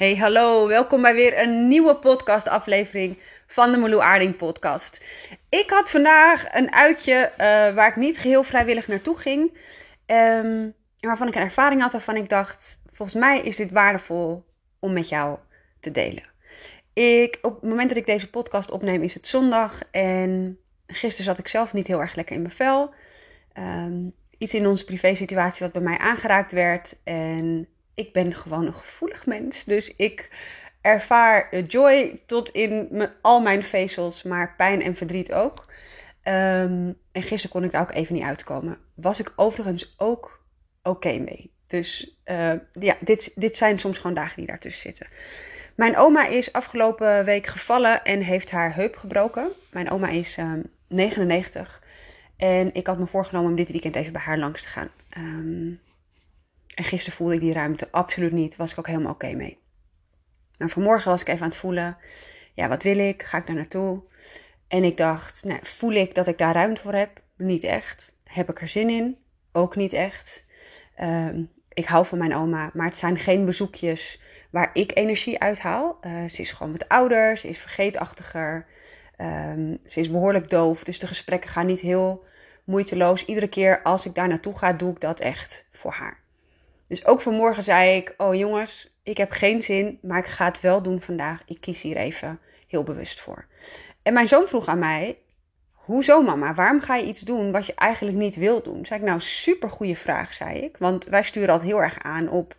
Hey, 0.00 0.16
hallo. 0.16 0.66
Welkom 0.66 1.02
bij 1.02 1.14
weer 1.14 1.38
een 1.38 1.68
nieuwe 1.68 1.96
podcastaflevering 1.96 3.18
van 3.46 3.72
de 3.72 3.78
Meloe 3.78 4.02
Aarding 4.02 4.36
podcast. 4.36 5.00
Ik 5.48 5.70
had 5.70 5.90
vandaag 5.90 6.54
een 6.54 6.72
uitje 6.72 7.30
uh, 7.32 7.36
waar 7.74 7.88
ik 7.88 7.96
niet 7.96 8.18
geheel 8.18 8.42
vrijwillig 8.42 8.88
naartoe 8.88 9.16
ging. 9.16 9.58
Um, 10.06 10.74
waarvan 11.00 11.28
ik 11.28 11.34
een 11.34 11.42
ervaring 11.42 11.80
had 11.80 11.92
waarvan 11.92 12.16
ik 12.16 12.28
dacht, 12.28 12.80
volgens 12.92 13.18
mij 13.20 13.40
is 13.40 13.56
dit 13.56 13.70
waardevol 13.70 14.44
om 14.78 14.92
met 14.92 15.08
jou 15.08 15.38
te 15.80 15.90
delen. 15.90 16.24
Ik, 16.92 17.38
op 17.42 17.60
het 17.60 17.70
moment 17.70 17.88
dat 17.88 17.98
ik 17.98 18.06
deze 18.06 18.30
podcast 18.30 18.70
opneem 18.70 19.02
is 19.02 19.14
het 19.14 19.26
zondag 19.26 19.82
en 19.90 20.58
gisteren 20.86 21.24
zat 21.24 21.38
ik 21.38 21.48
zelf 21.48 21.72
niet 21.72 21.86
heel 21.86 22.00
erg 22.00 22.14
lekker 22.14 22.36
in 22.36 22.42
mijn 22.42 22.54
vel. 22.54 22.94
Um, 23.58 24.12
iets 24.38 24.54
in 24.54 24.66
onze 24.66 24.84
privé 24.84 25.14
situatie 25.14 25.64
wat 25.64 25.72
bij 25.72 25.82
mij 25.82 25.98
aangeraakt 25.98 26.52
werd 26.52 26.96
en 27.04 27.68
ik 28.00 28.12
ben 28.12 28.34
gewoon 28.34 28.66
een 28.66 28.74
gevoelig 28.74 29.26
mens. 29.26 29.64
Dus 29.64 29.94
ik 29.96 30.30
ervaar 30.80 31.60
joy 31.60 32.20
tot 32.26 32.48
in 32.48 33.08
al 33.20 33.40
mijn 33.40 33.62
vezels, 33.62 34.22
maar 34.22 34.54
pijn 34.56 34.82
en 34.82 34.94
verdriet 34.94 35.32
ook. 35.32 35.66
Um, 36.24 36.98
en 37.12 37.22
gisteren 37.22 37.50
kon 37.50 37.64
ik 37.64 37.72
daar 37.72 37.82
ook 37.82 37.92
even 37.92 38.14
niet 38.14 38.24
uitkomen. 38.24 38.78
Was 38.94 39.20
ik 39.20 39.32
overigens 39.36 39.94
ook 39.98 40.42
oké 40.82 41.18
mee. 41.18 41.52
Dus 41.66 42.18
uh, 42.24 42.52
ja, 42.72 42.96
dit, 43.00 43.32
dit 43.34 43.56
zijn 43.56 43.78
soms 43.78 43.96
gewoon 43.98 44.14
dagen 44.14 44.36
die 44.36 44.46
daartussen 44.46 44.82
zitten. 44.82 45.06
Mijn 45.74 45.96
oma 45.96 46.26
is 46.26 46.52
afgelopen 46.52 47.24
week 47.24 47.46
gevallen 47.46 48.04
en 48.04 48.20
heeft 48.20 48.50
haar 48.50 48.74
heup 48.74 48.96
gebroken. 48.96 49.48
Mijn 49.72 49.90
oma 49.90 50.08
is 50.08 50.36
um, 50.36 50.62
99. 50.88 51.82
En 52.36 52.74
ik 52.74 52.86
had 52.86 52.98
me 52.98 53.06
voorgenomen 53.06 53.50
om 53.50 53.56
dit 53.56 53.70
weekend 53.70 53.96
even 53.96 54.12
bij 54.12 54.22
haar 54.22 54.38
langs 54.38 54.62
te 54.62 54.68
gaan. 54.68 54.88
Um, 55.18 55.80
en 56.80 56.86
gisteren 56.86 57.16
voelde 57.16 57.34
ik 57.34 57.40
die 57.40 57.52
ruimte 57.52 57.88
absoluut 57.90 58.32
niet. 58.32 58.56
Was 58.56 58.72
ik 58.72 58.78
ook 58.78 58.86
helemaal 58.86 59.12
oké 59.12 59.32
mee. 59.32 59.58
Maar 60.58 60.68
vanmorgen 60.68 61.10
was 61.10 61.20
ik 61.20 61.28
even 61.28 61.42
aan 61.42 61.48
het 61.48 61.58
voelen. 61.58 61.96
Ja, 62.54 62.68
wat 62.68 62.82
wil 62.82 62.98
ik? 62.98 63.22
Ga 63.22 63.38
ik 63.38 63.46
daar 63.46 63.56
naartoe? 63.56 64.02
En 64.68 64.84
ik 64.84 64.96
dacht, 64.96 65.44
nou, 65.44 65.60
voel 65.62 65.92
ik 65.92 66.14
dat 66.14 66.26
ik 66.26 66.38
daar 66.38 66.54
ruimte 66.54 66.80
voor 66.80 66.92
heb? 66.92 67.22
Niet 67.36 67.64
echt. 67.64 68.12
Heb 68.24 68.50
ik 68.50 68.60
er 68.60 68.68
zin 68.68 68.90
in? 68.90 69.16
Ook 69.52 69.76
niet 69.76 69.92
echt. 69.92 70.44
Um, 71.00 71.50
ik 71.68 71.84
hou 71.84 72.06
van 72.06 72.18
mijn 72.18 72.34
oma, 72.34 72.70
maar 72.74 72.86
het 72.86 72.96
zijn 72.96 73.18
geen 73.18 73.44
bezoekjes 73.44 74.22
waar 74.50 74.70
ik 74.72 74.96
energie 74.96 75.40
uit 75.40 75.58
haal. 75.58 75.98
Uh, 76.02 76.28
ze 76.28 76.40
is 76.40 76.52
gewoon 76.52 76.72
wat 76.72 76.88
ouder, 76.88 77.36
ze 77.36 77.48
is 77.48 77.58
vergeetachtiger. 77.58 78.66
Um, 79.18 79.78
ze 79.86 80.00
is 80.00 80.10
behoorlijk 80.10 80.50
doof, 80.50 80.84
dus 80.84 80.98
de 80.98 81.06
gesprekken 81.06 81.50
gaan 81.50 81.66
niet 81.66 81.80
heel 81.80 82.24
moeiteloos. 82.64 83.24
Iedere 83.24 83.48
keer 83.48 83.82
als 83.82 84.06
ik 84.06 84.14
daar 84.14 84.28
naartoe 84.28 84.58
ga, 84.58 84.72
doe 84.72 84.92
ik 84.92 85.00
dat 85.00 85.20
echt 85.20 85.68
voor 85.72 85.92
haar. 85.92 86.18
Dus 86.90 87.06
ook 87.06 87.20
vanmorgen 87.20 87.62
zei 87.62 87.96
ik: 87.96 88.14
Oh 88.16 88.34
jongens, 88.34 88.94
ik 89.02 89.16
heb 89.16 89.30
geen 89.30 89.62
zin, 89.62 89.98
maar 90.02 90.18
ik 90.18 90.26
ga 90.26 90.44
het 90.44 90.60
wel 90.60 90.82
doen 90.82 91.00
vandaag. 91.00 91.42
Ik 91.46 91.60
kies 91.60 91.82
hier 91.82 91.96
even 91.96 92.40
heel 92.66 92.82
bewust 92.82 93.20
voor. 93.20 93.46
En 94.02 94.12
mijn 94.12 94.28
zoon 94.28 94.46
vroeg 94.46 94.68
aan 94.68 94.78
mij: 94.78 95.18
Hoezo, 95.72 96.22
mama? 96.22 96.54
Waarom 96.54 96.80
ga 96.80 96.96
je 96.96 97.06
iets 97.06 97.22
doen 97.22 97.52
wat 97.52 97.66
je 97.66 97.74
eigenlijk 97.74 98.16
niet 98.16 98.36
wil 98.36 98.62
doen? 98.62 98.86
Zei 98.86 99.00
ik: 99.00 99.06
Nou, 99.06 99.20
super 99.20 99.70
goede 99.70 99.96
vraag, 99.96 100.34
zei 100.34 100.58
ik. 100.58 100.76
Want 100.76 101.04
wij 101.04 101.22
sturen 101.22 101.48
altijd 101.48 101.70
heel 101.70 101.82
erg 101.82 102.02
aan 102.02 102.28
op 102.28 102.56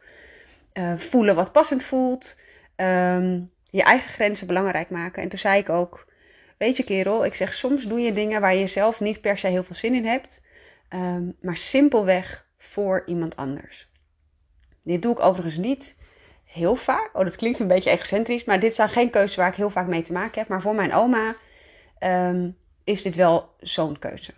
uh, 0.74 0.98
voelen 0.98 1.36
wat 1.36 1.52
passend 1.52 1.84
voelt, 1.84 2.36
um, 2.76 3.52
je 3.70 3.84
eigen 3.84 4.10
grenzen 4.10 4.48
belangrijk 4.48 4.90
maken. 4.90 5.24
En 5.24 5.30
toen 5.30 5.40
zei 5.40 5.60
ik 5.60 5.70
ook: 5.70 6.08
Weet 6.58 6.78
je, 6.78 6.84
kerel, 6.84 7.26
ik 7.26 7.34
zeg 7.34 7.54
soms 7.54 7.84
doe 7.84 8.00
je 8.00 8.14
dingen 8.14 8.42
waar 8.42 8.56
je 8.56 8.68
zelf 8.68 9.00
niet 9.00 9.22
per 9.22 9.38
se 9.38 9.48
heel 9.48 9.64
veel 9.64 9.76
zin 9.76 9.94
in 9.94 10.06
hebt, 10.06 10.42
um, 10.90 11.36
maar 11.42 11.58
simpelweg 11.58 12.48
voor 12.58 13.04
iemand 13.06 13.36
anders. 13.36 13.91
Dit 14.84 15.02
doe 15.02 15.12
ik 15.12 15.20
overigens 15.20 15.58
niet 15.58 15.96
heel 16.46 16.76
vaak. 16.76 17.10
Oh, 17.14 17.24
dat 17.24 17.36
klinkt 17.36 17.60
een 17.60 17.68
beetje 17.68 17.90
egocentrisch, 17.90 18.44
maar 18.44 18.60
dit 18.60 18.76
zijn 18.76 18.90
geen 18.90 19.10
keuzes 19.10 19.36
waar 19.36 19.48
ik 19.48 19.56
heel 19.56 19.70
vaak 19.70 19.88
mee 19.88 20.02
te 20.02 20.14
maken 20.14 20.40
heb. 20.40 20.48
Maar 20.48 20.62
voor 20.62 20.76
mijn 20.76 20.94
oma 20.94 21.36
um, 22.00 22.58
is 22.84 23.02
dit 23.02 23.16
wel 23.16 23.50
zo'n 23.60 24.00
keuze. 24.00 24.34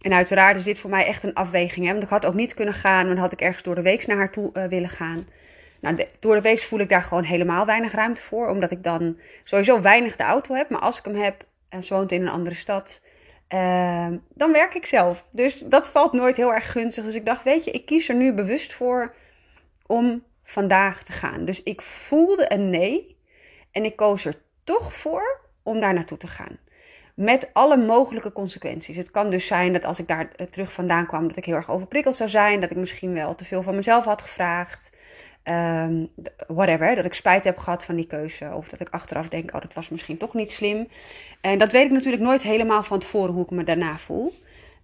En 0.00 0.12
uiteraard 0.12 0.56
is 0.56 0.64
dit 0.64 0.78
voor 0.78 0.90
mij 0.90 1.06
echt 1.06 1.22
een 1.22 1.34
afweging. 1.34 1.86
Hè? 1.86 1.92
Want 1.92 2.04
ik 2.04 2.10
had 2.10 2.26
ook 2.26 2.34
niet 2.34 2.54
kunnen 2.54 2.74
gaan, 2.74 3.06
dan 3.06 3.16
had 3.16 3.32
ik 3.32 3.40
ergens 3.40 3.62
door 3.62 3.74
de 3.74 3.82
week 3.82 4.06
naar 4.06 4.16
haar 4.16 4.30
toe 4.30 4.50
uh, 4.52 4.64
willen 4.64 4.88
gaan. 4.88 5.26
Nou, 5.80 6.04
door 6.20 6.34
de 6.34 6.40
week 6.40 6.58
voel 6.58 6.78
ik 6.78 6.88
daar 6.88 7.02
gewoon 7.02 7.22
helemaal 7.22 7.66
weinig 7.66 7.92
ruimte 7.92 8.20
voor. 8.20 8.48
Omdat 8.48 8.70
ik 8.70 8.82
dan 8.82 9.18
sowieso 9.44 9.80
weinig 9.80 10.16
de 10.16 10.22
auto 10.22 10.54
heb. 10.54 10.70
Maar 10.70 10.80
als 10.80 10.98
ik 10.98 11.04
hem 11.04 11.14
heb 11.14 11.44
en 11.68 11.84
ze 11.84 11.94
woont 11.94 12.12
in 12.12 12.22
een 12.22 12.28
andere 12.28 12.56
stad, 12.56 13.02
uh, 13.54 14.06
dan 14.34 14.52
werk 14.52 14.74
ik 14.74 14.86
zelf. 14.86 15.26
Dus 15.30 15.58
dat 15.58 15.88
valt 15.88 16.12
nooit 16.12 16.36
heel 16.36 16.54
erg 16.54 16.72
gunstig. 16.72 17.04
Dus 17.04 17.14
ik 17.14 17.26
dacht, 17.26 17.42
weet 17.42 17.64
je, 17.64 17.70
ik 17.70 17.86
kies 17.86 18.08
er 18.08 18.14
nu 18.14 18.32
bewust 18.32 18.72
voor 18.72 19.14
om 19.86 20.22
vandaag 20.42 21.02
te 21.02 21.12
gaan. 21.12 21.44
Dus 21.44 21.62
ik 21.62 21.82
voelde 21.82 22.52
een 22.52 22.70
nee 22.70 23.16
en 23.72 23.84
ik 23.84 23.96
koos 23.96 24.24
er 24.24 24.34
toch 24.64 24.94
voor 24.94 25.40
om 25.62 25.80
daar 25.80 25.94
naartoe 25.94 26.18
te 26.18 26.26
gaan. 26.26 26.58
Met 27.14 27.50
alle 27.52 27.76
mogelijke 27.76 28.32
consequenties. 28.32 28.96
Het 28.96 29.10
kan 29.10 29.30
dus 29.30 29.46
zijn 29.46 29.72
dat 29.72 29.84
als 29.84 29.98
ik 29.98 30.08
daar 30.08 30.30
eh, 30.36 30.46
terug 30.46 30.72
vandaan 30.72 31.06
kwam, 31.06 31.28
dat 31.28 31.36
ik 31.36 31.44
heel 31.44 31.54
erg 31.54 31.70
overprikkeld 31.70 32.16
zou 32.16 32.30
zijn. 32.30 32.60
Dat 32.60 32.70
ik 32.70 32.76
misschien 32.76 33.14
wel 33.14 33.34
te 33.34 33.44
veel 33.44 33.62
van 33.62 33.74
mezelf 33.74 34.04
had 34.04 34.22
gevraagd. 34.22 34.96
Um, 35.50 36.08
whatever, 36.46 36.94
dat 36.94 37.04
ik 37.04 37.14
spijt 37.14 37.44
heb 37.44 37.58
gehad 37.58 37.84
van 37.84 37.96
die 37.96 38.06
keuze. 38.06 38.54
Of 38.54 38.68
dat 38.68 38.80
ik 38.80 38.88
achteraf 38.88 39.28
denk, 39.28 39.54
oh, 39.54 39.60
dat 39.60 39.74
was 39.74 39.88
misschien 39.88 40.16
toch 40.16 40.34
niet 40.34 40.52
slim. 40.52 40.88
En 41.40 41.58
dat 41.58 41.72
weet 41.72 41.84
ik 41.84 41.90
natuurlijk 41.90 42.22
nooit 42.22 42.42
helemaal 42.42 42.82
van 42.82 42.98
tevoren 42.98 43.34
hoe 43.34 43.44
ik 43.44 43.50
me 43.50 43.64
daarna 43.64 43.98
voel. 43.98 44.34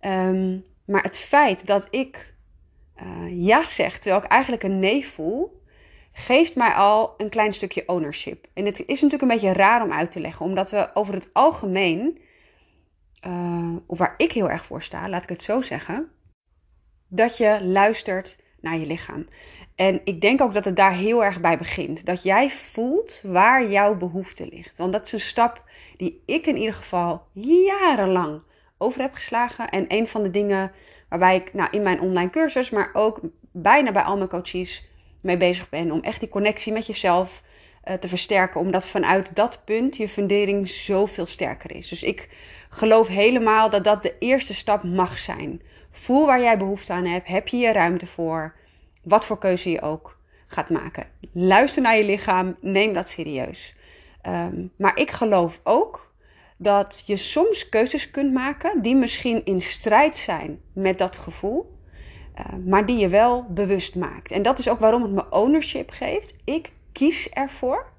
Um, 0.00 0.64
maar 0.84 1.02
het 1.02 1.16
feit 1.16 1.66
dat 1.66 1.88
ik 1.90 2.34
uh, 3.02 3.44
ja 3.44 3.64
zeg, 3.64 3.98
terwijl 3.98 4.22
ik 4.22 4.30
eigenlijk 4.30 4.62
een 4.62 4.78
nee 4.78 5.06
voel, 5.06 5.62
geeft 6.12 6.56
mij 6.56 6.72
al 6.72 7.14
een 7.16 7.28
klein 7.28 7.52
stukje 7.52 7.82
ownership. 7.86 8.46
En 8.54 8.64
het 8.64 8.78
is 8.78 9.00
natuurlijk 9.00 9.22
een 9.22 9.28
beetje 9.38 9.52
raar 9.52 9.82
om 9.82 9.92
uit 9.92 10.10
te 10.10 10.20
leggen, 10.20 10.46
omdat 10.46 10.70
we 10.70 10.90
over 10.94 11.14
het 11.14 11.30
algemeen, 11.32 12.18
uh, 13.26 13.76
of 13.86 13.98
waar 13.98 14.14
ik 14.16 14.32
heel 14.32 14.50
erg 14.50 14.64
voor 14.64 14.82
sta, 14.82 15.08
laat 15.08 15.22
ik 15.22 15.28
het 15.28 15.42
zo 15.42 15.60
zeggen, 15.60 16.08
dat 17.08 17.36
je 17.36 17.58
luistert 17.62 18.38
naar 18.60 18.78
je 18.78 18.86
lichaam. 18.86 19.26
En 19.74 20.00
ik 20.04 20.20
denk 20.20 20.40
ook 20.40 20.54
dat 20.54 20.64
het 20.64 20.76
daar 20.76 20.94
heel 20.94 21.24
erg 21.24 21.40
bij 21.40 21.58
begint. 21.58 22.06
Dat 22.06 22.22
jij 22.22 22.50
voelt 22.50 23.20
waar 23.22 23.66
jouw 23.70 23.96
behoefte 23.96 24.48
ligt. 24.50 24.78
Want 24.78 24.92
dat 24.92 25.06
is 25.06 25.12
een 25.12 25.20
stap 25.20 25.62
die 25.96 26.22
ik 26.26 26.46
in 26.46 26.56
ieder 26.56 26.74
geval 26.74 27.26
jarenlang 27.32 28.42
over 28.78 29.00
heb 29.00 29.14
geslagen. 29.14 29.68
En 29.68 29.84
een 29.88 30.08
van 30.08 30.22
de 30.22 30.30
dingen 30.30 30.72
waarbij 31.08 31.36
ik 31.36 31.54
nou, 31.54 31.68
in 31.70 31.82
mijn 31.82 32.00
online 32.00 32.30
cursus, 32.30 32.70
maar 32.70 32.90
ook 32.92 33.20
bijna 33.52 33.92
bij 33.92 34.02
al 34.02 34.16
mijn 34.16 34.28
coaches 34.28 34.88
mee 35.20 35.36
bezig 35.36 35.68
ben. 35.68 35.90
Om 35.90 36.00
echt 36.02 36.20
die 36.20 36.28
connectie 36.28 36.72
met 36.72 36.86
jezelf 36.86 37.42
uh, 37.84 37.94
te 37.94 38.08
versterken. 38.08 38.60
Omdat 38.60 38.86
vanuit 38.86 39.36
dat 39.36 39.62
punt 39.64 39.96
je 39.96 40.08
fundering 40.08 40.68
zoveel 40.68 41.26
sterker 41.26 41.76
is. 41.76 41.88
Dus 41.88 42.02
ik 42.02 42.28
geloof 42.68 43.08
helemaal 43.08 43.70
dat 43.70 43.84
dat 43.84 44.02
de 44.02 44.14
eerste 44.18 44.54
stap 44.54 44.82
mag 44.82 45.18
zijn. 45.18 45.62
Voel 45.90 46.26
waar 46.26 46.40
jij 46.40 46.58
behoefte 46.58 46.92
aan 46.92 47.06
hebt. 47.06 47.28
Heb 47.28 47.48
je 47.48 47.56
je 47.56 47.72
ruimte 47.72 48.06
voor? 48.06 48.54
Wat 49.04 49.24
voor 49.24 49.38
keuze 49.38 49.70
je 49.70 49.80
ook 49.80 50.18
gaat 50.46 50.70
maken. 50.70 51.06
Luister 51.32 51.82
naar 51.82 51.96
je 51.96 52.04
lichaam, 52.04 52.56
neem 52.60 52.92
dat 52.92 53.08
serieus. 53.08 53.76
Um, 54.26 54.72
maar 54.76 54.96
ik 54.96 55.10
geloof 55.10 55.60
ook 55.62 56.12
dat 56.56 57.02
je 57.06 57.16
soms 57.16 57.68
keuzes 57.68 58.10
kunt 58.10 58.32
maken 58.32 58.82
die 58.82 58.96
misschien 58.96 59.44
in 59.44 59.60
strijd 59.60 60.16
zijn 60.16 60.60
met 60.72 60.98
dat 60.98 61.16
gevoel, 61.16 61.78
uh, 62.38 62.66
maar 62.66 62.86
die 62.86 62.96
je 62.96 63.08
wel 63.08 63.46
bewust 63.48 63.96
maakt. 63.96 64.32
En 64.32 64.42
dat 64.42 64.58
is 64.58 64.68
ook 64.68 64.78
waarom 64.78 65.02
het 65.02 65.12
me 65.12 65.30
ownership 65.30 65.90
geeft. 65.90 66.34
Ik 66.44 66.72
kies 66.92 67.28
ervoor 67.30 67.92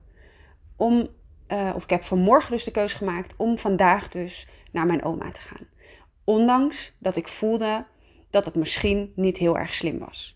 om, 0.76 1.08
uh, 1.48 1.72
of 1.76 1.84
ik 1.84 1.90
heb 1.90 2.04
vanmorgen 2.04 2.52
dus 2.52 2.64
de 2.64 2.72
keuze 2.72 2.98
gemaakt 2.98 3.34
om 3.38 3.58
vandaag 3.58 4.10
dus 4.10 4.48
naar 4.72 4.86
mijn 4.86 5.04
oma 5.04 5.32
te 5.32 5.42
gaan. 5.42 5.68
Ondanks 6.24 6.94
dat 6.98 7.16
ik 7.16 7.28
voelde 7.28 7.86
dat 8.30 8.46
het 8.46 8.56
misschien 8.56 9.12
niet 9.16 9.38
heel 9.38 9.58
erg 9.58 9.76
slim 9.76 10.00
was. 10.00 10.35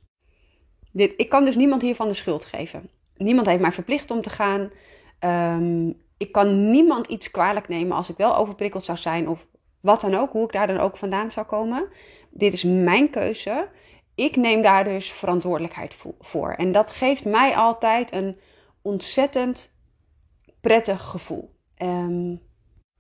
Dit, 0.92 1.14
ik 1.18 1.30
kan 1.30 1.46
dus 1.46 1.56
niemand 1.56 1.82
hiervan 1.82 2.08
de 2.08 2.14
schuld 2.14 2.46
geven. 2.46 2.90
Niemand 3.18 3.48
heeft 3.48 3.62
mij 3.62 3.72
verplicht 3.72 4.12
om 4.12 4.22
te 4.22 4.30
gaan. 4.30 4.72
Um, 5.56 6.02
ik 6.18 6.32
kan 6.32 6.72
niemand 6.72 7.08
iets 7.08 7.32
kwalijk 7.32 7.68
nemen 7.68 7.98
als 7.98 8.10
ik 8.10 8.18
wel 8.18 8.36
overprikkeld 8.36 8.86
zou 8.86 8.98
zijn 8.98 9.28
of 9.30 9.48
wat 9.80 10.02
dan 10.02 10.16
ook, 10.16 10.32
hoe 10.32 10.44
ik 10.44 10.52
daar 10.52 10.68
dan 10.68 10.80
ook 10.80 10.98
vandaan 10.98 11.32
zou 11.32 11.46
komen. 11.46 11.88
Dit 12.30 12.54
is 12.54 12.64
mijn 12.64 13.10
keuze. 13.10 13.70
Ik 14.16 14.36
neem 14.36 14.62
daar 14.62 14.84
dus 14.84 15.12
verantwoordelijkheid 15.12 15.96
voor. 16.20 16.52
En 16.52 16.72
dat 16.72 16.90
geeft 16.92 17.26
mij 17.26 17.56
altijd 17.56 18.12
een 18.12 18.40
ontzettend 18.82 19.78
prettig 20.62 21.02
gevoel. 21.02 21.56
Um, 21.78 22.42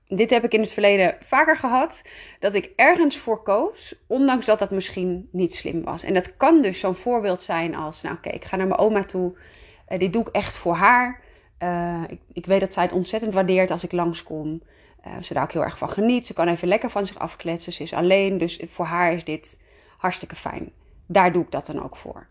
dit 0.09 0.29
heb 0.29 0.43
ik 0.43 0.53
in 0.53 0.61
het 0.61 0.73
verleden 0.73 1.17
vaker 1.21 1.57
gehad. 1.57 2.01
Dat 2.39 2.53
ik 2.53 2.71
ergens 2.75 3.17
voor 3.17 3.43
koos, 3.43 3.95
ondanks 4.07 4.45
dat 4.45 4.59
dat 4.59 4.71
misschien 4.71 5.29
niet 5.31 5.55
slim 5.55 5.83
was. 5.83 6.03
En 6.03 6.13
dat 6.13 6.37
kan 6.37 6.61
dus 6.61 6.79
zo'n 6.79 6.95
voorbeeld 6.95 7.41
zijn 7.41 7.75
als, 7.75 8.01
nou 8.01 8.15
oké, 8.15 8.29
ik 8.29 8.45
ga 8.45 8.55
naar 8.55 8.67
mijn 8.67 8.79
oma 8.79 9.03
toe. 9.03 9.37
Uh, 9.89 9.99
dit 9.99 10.13
doe 10.13 10.21
ik 10.21 10.27
echt 10.27 10.55
voor 10.55 10.75
haar. 10.75 11.21
Uh, 11.63 12.03
ik, 12.07 12.19
ik, 12.33 12.45
weet 12.45 12.59
dat 12.59 12.73
zij 12.73 12.83
het 12.83 12.91
ontzettend 12.91 13.33
waardeert 13.33 13.71
als 13.71 13.83
ik 13.83 13.91
langskom. 13.91 14.61
Uh, 15.07 15.13
ze 15.21 15.33
daar 15.33 15.43
ook 15.43 15.51
heel 15.51 15.63
erg 15.63 15.77
van 15.77 15.89
geniet. 15.89 16.27
Ze 16.27 16.33
kan 16.33 16.47
even 16.47 16.67
lekker 16.67 16.89
van 16.89 17.05
zich 17.05 17.19
afkletsen. 17.19 17.73
Ze 17.73 17.83
is 17.83 17.93
alleen, 17.93 18.37
dus 18.37 18.61
voor 18.67 18.85
haar 18.85 19.13
is 19.13 19.23
dit 19.23 19.59
hartstikke 19.97 20.35
fijn. 20.35 20.71
Daar 21.07 21.31
doe 21.31 21.43
ik 21.43 21.51
dat 21.51 21.65
dan 21.65 21.83
ook 21.83 21.95
voor. 21.95 22.27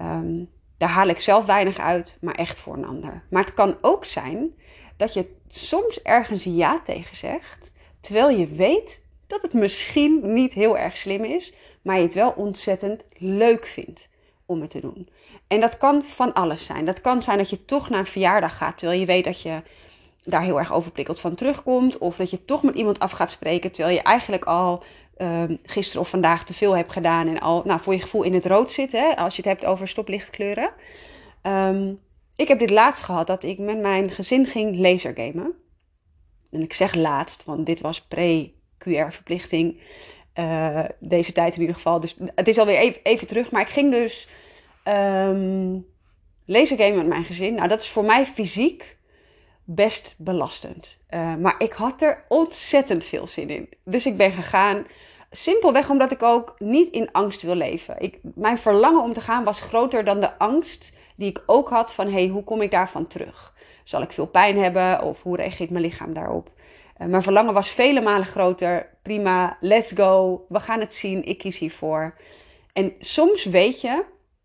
Um, 0.00 0.48
daar 0.78 0.88
haal 0.88 1.08
ik 1.08 1.20
zelf 1.20 1.46
weinig 1.46 1.78
uit, 1.78 2.16
maar 2.20 2.34
echt 2.34 2.58
voor 2.58 2.74
een 2.74 2.86
ander. 2.86 3.22
Maar 3.30 3.44
het 3.44 3.54
kan 3.54 3.76
ook 3.80 4.04
zijn 4.04 4.54
dat 5.02 5.14
je 5.14 5.26
soms 5.48 6.02
ergens 6.02 6.44
ja 6.44 6.80
tegen 6.84 7.16
zegt, 7.16 7.72
terwijl 8.00 8.28
je 8.28 8.46
weet 8.46 9.00
dat 9.26 9.42
het 9.42 9.52
misschien 9.52 10.32
niet 10.32 10.52
heel 10.52 10.78
erg 10.78 10.96
slim 10.96 11.24
is, 11.24 11.52
maar 11.82 11.96
je 11.96 12.02
het 12.02 12.14
wel 12.14 12.32
ontzettend 12.36 13.02
leuk 13.18 13.66
vindt 13.66 14.08
om 14.46 14.60
het 14.60 14.70
te 14.70 14.80
doen. 14.80 15.08
En 15.46 15.60
dat 15.60 15.78
kan 15.78 16.04
van 16.04 16.32
alles 16.32 16.64
zijn. 16.64 16.84
Dat 16.84 17.00
kan 17.00 17.22
zijn 17.22 17.38
dat 17.38 17.50
je 17.50 17.64
toch 17.64 17.90
naar 17.90 17.98
een 17.98 18.06
verjaardag 18.06 18.56
gaat, 18.56 18.78
terwijl 18.78 19.00
je 19.00 19.06
weet 19.06 19.24
dat 19.24 19.42
je 19.42 19.62
daar 20.24 20.42
heel 20.42 20.58
erg 20.58 20.72
overprikkeld 20.72 21.20
van 21.20 21.34
terugkomt. 21.34 21.98
Of 21.98 22.16
dat 22.16 22.30
je 22.30 22.44
toch 22.44 22.62
met 22.62 22.74
iemand 22.74 22.98
af 22.98 23.10
gaat 23.10 23.30
spreken, 23.30 23.72
terwijl 23.72 23.94
je 23.94 24.02
eigenlijk 24.02 24.44
al 24.44 24.84
um, 25.18 25.58
gisteren 25.62 26.02
of 26.02 26.08
vandaag 26.08 26.44
te 26.44 26.54
veel 26.54 26.76
hebt 26.76 26.92
gedaan 26.92 27.28
en 27.28 27.40
al 27.40 27.62
nou, 27.64 27.80
voor 27.80 27.92
je 27.92 28.00
gevoel 28.00 28.22
in 28.22 28.34
het 28.34 28.46
rood 28.46 28.72
zit, 28.72 28.92
hè, 28.92 29.16
als 29.16 29.36
je 29.36 29.42
het 29.42 29.50
hebt 29.50 29.64
over 29.64 29.88
stoplichtkleuren. 29.88 30.70
Um, 31.42 32.00
ik 32.42 32.48
heb 32.48 32.58
dit 32.58 32.70
laatst 32.70 33.02
gehad 33.02 33.26
dat 33.26 33.44
ik 33.44 33.58
met 33.58 33.80
mijn 33.80 34.10
gezin 34.10 34.46
ging 34.46 34.78
lasergamen. 34.78 35.54
En 36.50 36.62
ik 36.62 36.72
zeg 36.72 36.94
laatst, 36.94 37.44
want 37.44 37.66
dit 37.66 37.80
was 37.80 38.02
pre-QR-verplichting. 38.02 39.80
Uh, 40.34 40.84
deze 40.98 41.32
tijd 41.32 41.54
in 41.54 41.60
ieder 41.60 41.74
geval. 41.74 42.00
Dus 42.00 42.16
het 42.34 42.48
is 42.48 42.58
alweer 42.58 42.78
even, 42.78 43.00
even 43.02 43.26
terug. 43.26 43.50
Maar 43.50 43.60
ik 43.60 43.68
ging 43.68 43.90
dus 43.90 44.28
um, 44.88 45.86
lasergamen 46.46 46.96
met 46.96 47.06
mijn 47.06 47.24
gezin. 47.24 47.54
Nou, 47.54 47.68
dat 47.68 47.80
is 47.80 47.88
voor 47.88 48.04
mij 48.04 48.26
fysiek 48.26 48.96
best 49.64 50.14
belastend. 50.18 50.98
Uh, 51.10 51.34
maar 51.34 51.54
ik 51.58 51.72
had 51.72 52.02
er 52.02 52.24
ontzettend 52.28 53.04
veel 53.04 53.26
zin 53.26 53.48
in. 53.48 53.68
Dus 53.84 54.06
ik 54.06 54.16
ben 54.16 54.32
gegaan. 54.32 54.86
Simpelweg 55.30 55.90
omdat 55.90 56.10
ik 56.10 56.22
ook 56.22 56.54
niet 56.58 56.88
in 56.88 57.12
angst 57.12 57.42
wil 57.42 57.54
leven. 57.54 57.96
Ik, 57.98 58.18
mijn 58.22 58.58
verlangen 58.58 59.02
om 59.02 59.12
te 59.12 59.20
gaan 59.20 59.44
was 59.44 59.60
groter 59.60 60.04
dan 60.04 60.20
de 60.20 60.38
angst 60.38 60.92
die 61.16 61.28
ik 61.28 61.42
ook 61.46 61.68
had 61.68 61.92
van 61.92 62.12
hey, 62.12 62.26
hoe 62.26 62.44
kom 62.44 62.62
ik 62.62 62.70
daarvan 62.70 63.06
terug? 63.06 63.54
Zal 63.84 64.02
ik 64.02 64.12
veel 64.12 64.26
pijn 64.26 64.58
hebben 64.58 65.02
of 65.02 65.22
hoe 65.22 65.36
reageert 65.36 65.70
mijn 65.70 65.84
lichaam 65.84 66.14
daarop? 66.14 66.50
Uh, 66.98 67.06
mijn 67.06 67.22
verlangen 67.22 67.54
was 67.54 67.70
vele 67.70 68.00
malen 68.00 68.26
groter. 68.26 68.88
Prima, 69.02 69.56
let's 69.60 69.92
go. 69.92 70.44
We 70.48 70.60
gaan 70.60 70.80
het 70.80 70.94
zien. 70.94 71.24
Ik 71.24 71.38
kies 71.38 71.58
hiervoor. 71.58 72.14
En 72.72 72.92
soms 72.98 73.44
weet 73.44 73.80
je, 73.80 74.04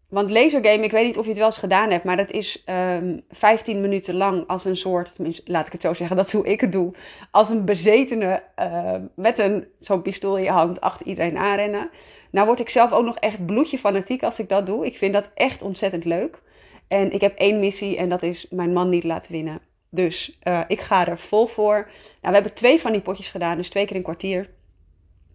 want 0.10 0.32
lasergame, 0.32 0.84
ik 0.84 0.92
weet 0.92 1.06
niet 1.06 1.18
of 1.18 1.24
je 1.24 1.30
het 1.30 1.38
wel 1.38 1.48
eens 1.48 1.58
gedaan 1.58 1.90
hebt, 1.90 2.04
maar 2.04 2.18
dat 2.18 2.32
is 2.32 2.64
um, 2.66 2.76
ehm, 2.76 3.18
15 3.30 3.82
minuten 3.82 4.16
lang 4.16 4.48
als 4.48 4.66
een 4.66 4.78
soort, 4.78 5.16
laat 5.46 5.66
ik 5.66 5.72
het 5.72 5.82
zo 5.82 5.94
zeggen, 5.94 6.18
dat 6.18 6.26
is 6.26 6.34
hoe 6.34 6.48
ik 6.48 6.62
het 6.62 6.72
doe, 6.72 6.94
als 7.32 7.50
een 7.50 7.66
bezetene 7.66 8.44
uh, 8.60 8.94
met 9.16 9.40
een, 9.40 9.68
zo'n 9.80 10.02
pistool 10.02 10.38
in 10.38 10.44
je 10.44 10.50
hand 10.50 10.82
achter 10.82 11.08
iedereen 11.08 11.38
aanrennen. 11.38 11.90
Nou 12.32 12.48
word 12.48 12.60
ik 12.60 12.70
zelf 12.70 12.92
ook 12.92 13.06
nog 13.06 13.18
echt 13.18 13.46
bloedje 13.46 13.78
fanatiek 13.78 14.24
als 14.24 14.40
ik 14.40 14.50
dat 14.50 14.66
doe. 14.66 14.86
Ik 14.86 14.98
vind 14.98 15.14
dat 15.14 15.32
echt 15.36 15.62
ontzettend 15.62 16.06
leuk. 16.06 16.42
En 16.88 17.12
ik 17.12 17.22
heb 17.22 17.38
één 17.38 17.60
missie 17.60 17.98
en 17.98 18.10
dat 18.10 18.24
is 18.24 18.48
mijn 18.50 18.74
man 18.74 18.90
niet 18.90 19.04
laten 19.04 19.32
winnen. 19.32 19.62
Dus 19.90 20.40
uh, 20.44 20.62
ik 20.68 20.82
ga 20.82 21.08
er 21.08 21.20
vol 21.20 21.48
voor. 21.48 21.76
Nou, 21.76 21.88
we 22.22 22.34
hebben 22.34 22.54
twee 22.54 22.82
van 22.82 22.92
die 22.92 23.02
potjes 23.02 23.30
gedaan, 23.30 23.58
dus 23.58 23.70
twee 23.70 23.86
keer 23.86 23.96
een 23.96 24.04
kwartier. 24.04 24.50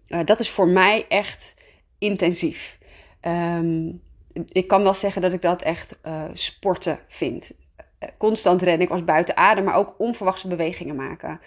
Uh, 0.09 0.21
dat 0.25 0.41
is 0.41 0.51
voor 0.51 0.69
mij 0.69 1.07
echt 1.09 1.55
intensief. 1.99 2.79
Um, 3.23 4.03
ik 4.49 4.67
kan 4.69 4.83
wel 4.83 4.95
zeggen 4.95 5.23
dat 5.23 5.33
ik 5.33 5.43
dat 5.43 5.63
echt 5.63 5.99
uh, 6.07 6.25
sporten 6.33 6.99
vind. 7.09 7.53
constant 8.19 8.63
rennen, 8.63 8.83
ik 8.83 8.93
was 8.93 9.05
buiten 9.05 9.37
adem, 9.37 9.65
maar 9.65 9.75
ook 9.75 9.95
onverwachte 9.99 10.49
bewegingen 10.49 10.97
maken. 10.97 11.41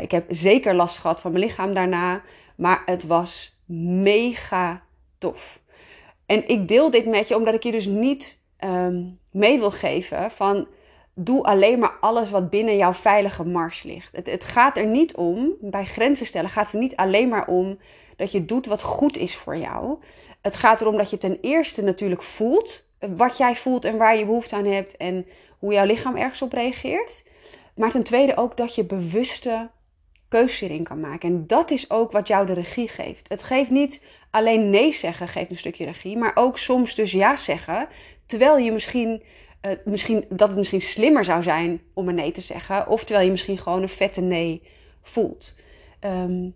ik 0.00 0.10
heb 0.10 0.24
zeker 0.28 0.74
last 0.74 0.98
gehad 0.98 1.20
van 1.20 1.32
mijn 1.32 1.44
lichaam 1.44 1.74
daarna, 1.74 2.22
maar 2.56 2.82
het 2.86 3.06
was 3.06 3.58
mega 4.02 4.82
tof. 5.18 5.60
En 6.26 6.48
ik 6.48 6.68
deel 6.68 6.90
dit 6.90 7.06
met 7.06 7.28
je 7.28 7.36
omdat 7.36 7.54
ik 7.54 7.62
je 7.62 7.70
dus 7.70 7.86
niet 7.86 8.43
um, 8.60 9.18
mee 9.30 9.58
wil 9.58 9.70
geven 9.70 10.30
van 10.30 10.66
doe 11.14 11.42
alleen 11.42 11.78
maar 11.78 11.96
alles 12.00 12.30
wat 12.30 12.50
binnen 12.50 12.76
jouw 12.76 12.92
veilige 12.92 13.44
mars 13.44 13.82
ligt. 13.82 14.16
Het, 14.16 14.26
het, 14.26 14.44
gaat 14.44 14.76
er 14.76 14.86
niet 14.86 15.14
om, 15.14 15.52
bij 15.60 15.84
grenzen 15.84 16.26
stellen 16.26 16.50
gaat 16.50 16.70
het 16.70 16.80
niet 16.80 16.96
alleen 16.96 17.28
maar 17.28 17.46
om 17.46 17.78
dat 18.16 18.32
je 18.32 18.44
doet 18.44 18.66
wat 18.66 18.82
goed 18.82 19.16
is 19.16 19.36
voor 19.36 19.56
jou. 19.56 19.98
Het 20.42 20.56
gaat 20.56 20.80
erom 20.80 20.96
dat 20.96 21.10
je 21.10 21.18
ten 21.18 21.38
eerste 21.40 21.82
natuurlijk 21.82 22.22
voelt 22.22 22.88
wat 23.16 23.36
jij 23.36 23.56
voelt 23.56 23.84
en 23.84 23.96
waar 23.96 24.16
je 24.16 24.24
behoefte 24.24 24.56
aan 24.56 24.64
hebt 24.64 24.96
en 24.96 25.26
hoe 25.58 25.72
jouw 25.72 25.84
lichaam 25.86 26.16
ergens 26.16 26.42
op 26.42 26.52
reageert. 26.52 27.22
Maar 27.74 27.90
ten 27.90 28.02
tweede 28.02 28.36
ook 28.36 28.56
dat 28.56 28.74
je 28.74 28.84
bewuste 28.84 29.70
keuzes 30.28 30.60
erin 30.60 30.84
kan 30.84 31.00
maken. 31.00 31.28
En 31.28 31.46
dat 31.46 31.70
is 31.70 31.90
ook 31.90 32.12
wat 32.12 32.28
jou 32.28 32.46
de 32.46 32.52
regie 32.52 32.88
geeft. 32.88 33.28
Het 33.28 33.42
geeft 33.42 33.70
niet 33.70 34.02
alleen 34.30 34.70
nee 34.70 34.92
zeggen, 34.92 35.28
geeft 35.28 35.50
een 35.50 35.58
stukje 35.58 35.84
regie, 35.84 36.16
maar 36.16 36.32
ook 36.34 36.58
soms 36.58 36.94
dus 36.94 37.12
ja 37.12 37.36
zeggen 37.36 37.88
Terwijl 38.26 38.58
je 38.58 38.72
misschien, 38.72 39.22
uh, 39.62 39.72
misschien, 39.84 40.24
dat 40.28 40.48
het 40.48 40.56
misschien 40.56 40.80
slimmer 40.80 41.24
zou 41.24 41.42
zijn 41.42 41.82
om 41.94 42.08
een 42.08 42.14
nee 42.14 42.32
te 42.32 42.40
zeggen. 42.40 42.88
Of 42.88 43.04
terwijl 43.04 43.24
je 43.24 43.32
misschien 43.32 43.58
gewoon 43.58 43.82
een 43.82 43.88
vette 43.88 44.20
nee 44.20 44.62
voelt. 45.02 45.56
Um, 46.00 46.54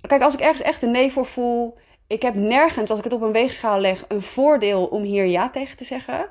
kijk, 0.00 0.22
als 0.22 0.34
ik 0.34 0.40
ergens 0.40 0.62
echt 0.62 0.82
een 0.82 0.90
nee 0.90 1.12
voor 1.12 1.26
voel. 1.26 1.78
Ik 2.06 2.22
heb 2.22 2.34
nergens, 2.34 2.90
als 2.90 2.98
ik 2.98 3.04
het 3.04 3.12
op 3.12 3.22
een 3.22 3.32
weegschaal 3.32 3.78
leg, 3.78 4.04
een 4.08 4.22
voordeel 4.22 4.86
om 4.86 5.02
hier 5.02 5.24
ja 5.24 5.50
tegen 5.50 5.76
te 5.76 5.84
zeggen. 5.84 6.28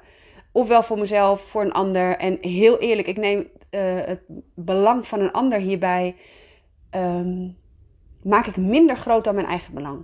Ofwel 0.52 0.84
voor 0.84 1.00
mezelf, 1.00 1.42
voor 1.42 1.62
een 1.62 1.72
ander. 1.72 2.18
En 2.18 2.38
heel 2.42 2.80
eerlijk, 2.80 3.08
ik 3.08 3.18
neem 3.18 3.48
uh, 3.72 4.06
het 4.06 4.22
belang 4.56 5.08
van 5.08 5.20
een 5.20 5.32
ander 5.32 5.60
hierbij. 5.60 6.16
Um, 6.96 7.58
maak 8.24 8.48
ik 8.48 8.58
minder 8.58 8.96
groot 8.96 9.24
dan 9.24 9.36
mijn 9.36 9.48
eigen 9.48 9.74
belang. 9.74 10.04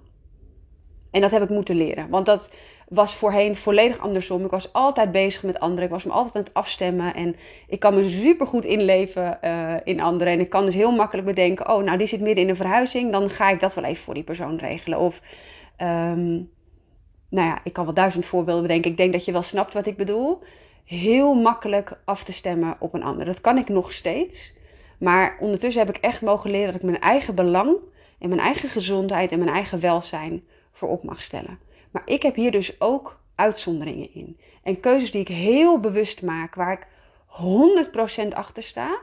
En 1.11 1.21
dat 1.21 1.31
heb 1.31 1.43
ik 1.43 1.49
moeten 1.49 1.75
leren. 1.75 2.09
Want 2.09 2.25
dat, 2.25 2.49
was 2.89 3.15
voorheen 3.15 3.55
volledig 3.55 3.99
andersom. 3.99 4.45
Ik 4.45 4.51
was 4.51 4.73
altijd 4.73 5.11
bezig 5.11 5.43
met 5.43 5.59
anderen. 5.59 5.83
Ik 5.83 5.89
was 5.89 6.03
me 6.03 6.11
altijd 6.11 6.35
aan 6.35 6.41
het 6.41 6.53
afstemmen. 6.53 7.13
En 7.13 7.35
ik 7.67 7.79
kan 7.79 7.93
me 7.93 8.09
super 8.09 8.47
goed 8.47 8.65
inleven 8.65 9.39
uh, 9.43 9.73
in 9.83 10.01
anderen. 10.01 10.33
En 10.33 10.39
ik 10.39 10.49
kan 10.49 10.65
dus 10.65 10.73
heel 10.73 10.91
makkelijk 10.91 11.27
bedenken: 11.27 11.69
oh, 11.69 11.83
nou, 11.83 11.97
die 11.97 12.07
zit 12.07 12.21
midden 12.21 12.43
in 12.43 12.49
een 12.49 12.55
verhuizing. 12.55 13.11
Dan 13.11 13.29
ga 13.29 13.49
ik 13.49 13.59
dat 13.59 13.75
wel 13.75 13.83
even 13.83 14.03
voor 14.03 14.13
die 14.13 14.23
persoon 14.23 14.57
regelen. 14.57 14.99
Of, 14.99 15.21
um, 15.81 16.49
nou 17.29 17.47
ja, 17.47 17.59
ik 17.63 17.73
kan 17.73 17.85
wel 17.85 17.93
duizend 17.93 18.25
voorbeelden 18.25 18.61
bedenken. 18.61 18.91
Ik 18.91 18.97
denk 18.97 19.13
dat 19.13 19.25
je 19.25 19.31
wel 19.31 19.41
snapt 19.41 19.73
wat 19.73 19.87
ik 19.87 19.97
bedoel. 19.97 20.43
Heel 20.85 21.33
makkelijk 21.33 21.99
af 22.05 22.23
te 22.23 22.33
stemmen 22.33 22.75
op 22.79 22.93
een 22.93 23.03
ander. 23.03 23.25
Dat 23.25 23.41
kan 23.41 23.57
ik 23.57 23.69
nog 23.69 23.91
steeds. 23.91 24.53
Maar 24.99 25.37
ondertussen 25.39 25.85
heb 25.85 25.95
ik 25.95 26.03
echt 26.03 26.21
mogen 26.21 26.51
leren 26.51 26.67
dat 26.67 26.81
ik 26.81 26.87
mijn 26.89 27.01
eigen 27.01 27.35
belang 27.35 27.75
en 28.19 28.29
mijn 28.29 28.41
eigen 28.41 28.69
gezondheid 28.69 29.31
en 29.31 29.39
mijn 29.39 29.51
eigen 29.51 29.79
welzijn 29.79 30.43
voorop 30.71 31.03
mag 31.03 31.21
stellen. 31.21 31.59
Maar 31.97 32.15
ik 32.15 32.23
heb 32.23 32.35
hier 32.35 32.51
dus 32.51 32.81
ook 32.81 33.19
uitzonderingen 33.35 34.13
in. 34.13 34.39
En 34.63 34.79
keuzes 34.79 35.11
die 35.11 35.21
ik 35.21 35.27
heel 35.27 35.79
bewust 35.79 36.21
maak, 36.21 36.55
waar 36.55 36.71
ik 36.71 36.87
100% 38.25 38.27
achter 38.33 38.63
sta. 38.63 38.99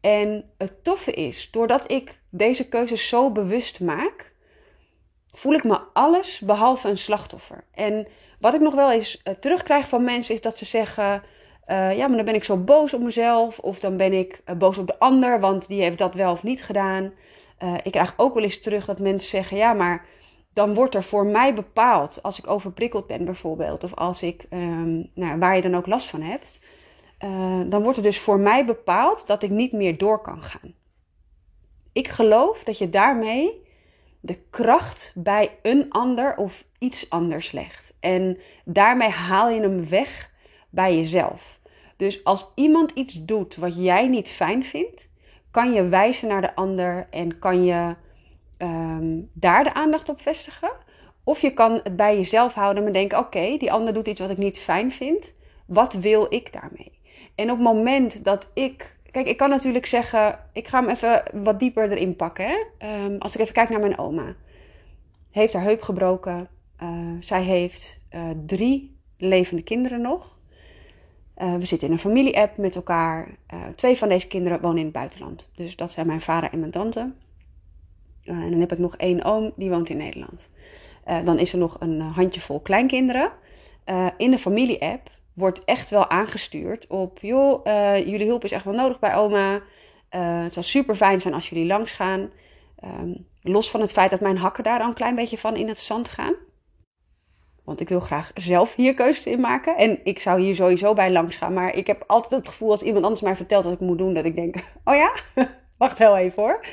En 0.00 0.50
het 0.58 0.84
toffe 0.84 1.12
is, 1.12 1.50
doordat 1.50 1.90
ik 1.90 2.18
deze 2.30 2.68
keuzes 2.68 3.08
zo 3.08 3.30
bewust 3.30 3.80
maak, 3.80 4.32
voel 5.32 5.52
ik 5.52 5.64
me 5.64 5.80
alles 5.92 6.40
behalve 6.40 6.88
een 6.88 6.98
slachtoffer. 6.98 7.64
En 7.72 8.06
wat 8.40 8.54
ik 8.54 8.60
nog 8.60 8.74
wel 8.74 8.92
eens 8.92 9.22
uh, 9.24 9.34
terugkrijg 9.34 9.88
van 9.88 10.04
mensen 10.04 10.34
is 10.34 10.40
dat 10.40 10.58
ze 10.58 10.64
zeggen: 10.64 11.22
uh, 11.66 11.96
Ja, 11.96 12.06
maar 12.06 12.16
dan 12.16 12.24
ben 12.24 12.34
ik 12.34 12.44
zo 12.44 12.56
boos 12.56 12.94
op 12.94 13.00
mezelf. 13.00 13.58
Of 13.58 13.80
dan 13.80 13.96
ben 13.96 14.12
ik 14.12 14.42
uh, 14.46 14.56
boos 14.56 14.78
op 14.78 14.86
de 14.86 14.98
ander, 14.98 15.40
want 15.40 15.68
die 15.68 15.82
heeft 15.82 15.98
dat 15.98 16.14
wel 16.14 16.32
of 16.32 16.42
niet 16.42 16.64
gedaan. 16.64 17.12
ik 17.82 17.92
krijg 17.92 18.14
ook 18.16 18.34
wel 18.34 18.42
eens 18.42 18.60
terug 18.60 18.84
dat 18.84 18.98
mensen 18.98 19.30
zeggen: 19.30 19.56
Ja, 19.56 19.72
maar 19.72 20.06
dan 20.54 20.74
wordt 20.74 20.94
er 20.94 21.02
voor 21.02 21.26
mij 21.26 21.54
bepaald, 21.54 22.22
als 22.22 22.38
ik 22.38 22.46
overprikkeld 22.46 23.06
ben 23.06 23.24
bijvoorbeeld, 23.24 23.84
of 23.84 23.94
als 23.94 24.22
ik, 24.22 24.46
um, 24.50 25.10
nou, 25.14 25.38
waar 25.38 25.56
je 25.56 25.62
dan 25.62 25.74
ook 25.74 25.86
last 25.86 26.06
van 26.06 26.22
hebt, 26.22 26.58
uh, 27.24 27.60
dan 27.66 27.82
wordt 27.82 27.96
er 27.96 28.02
dus 28.02 28.18
voor 28.18 28.38
mij 28.38 28.64
bepaald 28.64 29.26
dat 29.26 29.42
ik 29.42 29.50
niet 29.50 29.72
meer 29.72 29.98
door 29.98 30.20
kan 30.20 30.42
gaan. 30.42 30.74
Ik 31.92 32.08
geloof 32.08 32.64
dat 32.64 32.78
je 32.78 32.88
daarmee 32.88 33.62
de 34.20 34.38
kracht 34.50 35.12
bij 35.16 35.58
een 35.62 35.90
ander 35.90 36.36
of 36.36 36.64
iets 36.78 37.10
anders 37.10 37.52
legt. 37.52 37.94
En 38.00 38.38
daarmee 38.64 39.08
haal 39.08 39.50
je 39.50 39.60
hem 39.60 39.88
weg 39.88 40.32
bij 40.70 40.96
jezelf. 40.96 41.60
Dus 41.96 42.24
als 42.24 42.52
iemand 42.54 42.90
iets 42.90 43.24
doet 43.24 43.56
wat 43.56 43.76
jij 43.76 44.08
niet 44.08 44.28
fijn 44.28 44.64
vindt, 44.64 45.08
kan 45.50 45.72
je 45.72 45.88
wijzen 45.88 46.28
naar 46.28 46.40
de 46.40 46.54
ander 46.54 47.06
en 47.10 47.38
kan 47.38 47.64
je 47.64 47.94
um, 48.64 49.30
daar 49.32 49.64
de 49.64 49.74
aandacht 49.74 50.08
op 50.08 50.20
vestigen. 50.20 50.70
Of 51.24 51.40
je 51.40 51.52
kan 51.52 51.80
het 51.82 51.96
bij 51.96 52.16
jezelf 52.16 52.54
houden 52.54 52.86
en 52.86 52.92
denken: 52.92 53.18
oké, 53.18 53.56
die 53.58 53.72
ander 53.72 53.94
doet 53.94 54.08
iets 54.08 54.20
wat 54.20 54.30
ik 54.30 54.38
niet 54.38 54.58
fijn 54.58 54.92
vind. 54.92 55.32
Wat 55.66 55.92
wil 55.92 56.26
ik 56.28 56.52
daarmee? 56.52 56.98
En 57.34 57.50
op 57.50 57.56
het 57.56 57.66
moment 57.66 58.24
dat 58.24 58.50
ik. 58.54 58.96
Kijk, 59.10 59.26
ik 59.26 59.36
kan 59.36 59.48
natuurlijk 59.48 59.86
zeggen: 59.86 60.38
ik 60.52 60.68
ga 60.68 60.80
hem 60.80 60.88
even 60.88 61.22
wat 61.32 61.58
dieper 61.58 61.92
erin 61.92 62.16
pakken. 62.16 62.46
Hè? 62.46 62.86
Um, 63.04 63.18
als 63.18 63.34
ik 63.34 63.40
even 63.40 63.54
kijk 63.54 63.68
naar 63.68 63.80
mijn 63.80 63.98
oma. 63.98 64.34
Heeft 65.30 65.52
haar 65.52 65.62
heup 65.62 65.82
gebroken. 65.82 66.48
Uh, 66.82 66.88
zij 67.20 67.42
heeft 67.42 68.00
uh, 68.14 68.22
drie 68.46 68.96
levende 69.18 69.62
kinderen 69.62 70.00
nog. 70.00 70.38
Uh, 71.38 71.54
we 71.54 71.64
zitten 71.64 71.88
in 71.88 71.94
een 71.94 72.00
familie-app 72.00 72.56
met 72.56 72.76
elkaar. 72.76 73.36
twee 73.74 73.96
van 73.96 74.08
deze 74.08 74.28
kinderen 74.28 74.60
wonen 74.60 74.78
in 74.78 74.84
het 74.84 74.92
buitenland. 74.92 75.48
Dus 75.54 75.76
dat 75.76 75.92
zijn 75.92 76.06
mijn 76.06 76.20
vader 76.20 76.52
en 76.52 76.58
mijn 76.58 76.70
tante. 76.70 77.12
Uh, 78.24 78.34
en 78.34 78.50
dan 78.50 78.60
heb 78.60 78.72
ik 78.72 78.78
nog 78.78 78.96
één 78.96 79.24
oom, 79.24 79.52
die 79.56 79.70
woont 79.70 79.88
in 79.88 79.96
Nederland. 79.96 80.48
Uh, 81.06 81.24
dan 81.24 81.38
is 81.38 81.52
er 81.52 81.58
nog 81.58 81.76
een 81.80 82.00
handjevol 82.00 82.60
kleinkinderen. 82.60 83.32
Uh, 83.86 84.06
in 84.16 84.30
de 84.30 84.38
familie-app 84.38 85.10
wordt 85.34 85.64
echt 85.64 85.90
wel 85.90 86.10
aangestuurd 86.10 86.86
op, 86.86 87.18
joh, 87.18 87.64
jullie 88.06 88.26
hulp 88.26 88.44
is 88.44 88.52
echt 88.52 88.64
wel 88.64 88.74
nodig 88.74 88.98
bij 88.98 89.16
oma. 89.16 89.62
Het 90.08 90.54
zal 90.54 90.62
super 90.62 90.94
fijn 90.94 91.20
zijn 91.20 91.34
als 91.34 91.48
jullie 91.48 91.66
langs 91.66 91.92
gaan. 91.92 92.30
Um, 92.84 93.26
los 93.42 93.70
van 93.70 93.80
het 93.80 93.92
feit 93.92 94.10
dat 94.10 94.20
mijn 94.20 94.36
hakken 94.36 94.64
daar 94.64 94.80
al 94.80 94.88
een 94.88 94.94
klein 94.94 95.14
beetje 95.14 95.38
van 95.38 95.56
in 95.56 95.68
het 95.68 95.78
zand 95.78 96.08
gaan. 96.08 96.34
Want 97.64 97.80
ik 97.80 97.88
wil 97.88 98.00
graag 98.00 98.30
zelf 98.34 98.74
hier 98.74 98.94
keuzes 98.94 99.26
in 99.26 99.40
maken. 99.40 99.76
En 99.76 100.00
ik 100.04 100.20
zou 100.20 100.40
hier 100.40 100.54
sowieso 100.54 100.92
bij 100.92 101.12
langs 101.12 101.36
gaan. 101.36 101.52
Maar 101.52 101.74
ik 101.74 101.86
heb 101.86 102.04
altijd 102.06 102.32
het 102.32 102.48
gevoel 102.48 102.70
als 102.70 102.82
iemand 102.82 103.04
anders 103.04 103.22
mij 103.22 103.36
vertelt 103.36 103.64
wat 103.64 103.72
ik 103.72 103.80
moet 103.80 103.98
doen, 103.98 104.14
dat 104.14 104.24
ik 104.24 104.34
denk: 104.34 104.56
oh 104.84 104.94
ja, 104.94 105.12
wacht 105.78 105.98
heel 105.98 106.16
even 106.16 106.42
hoor. 106.42 106.66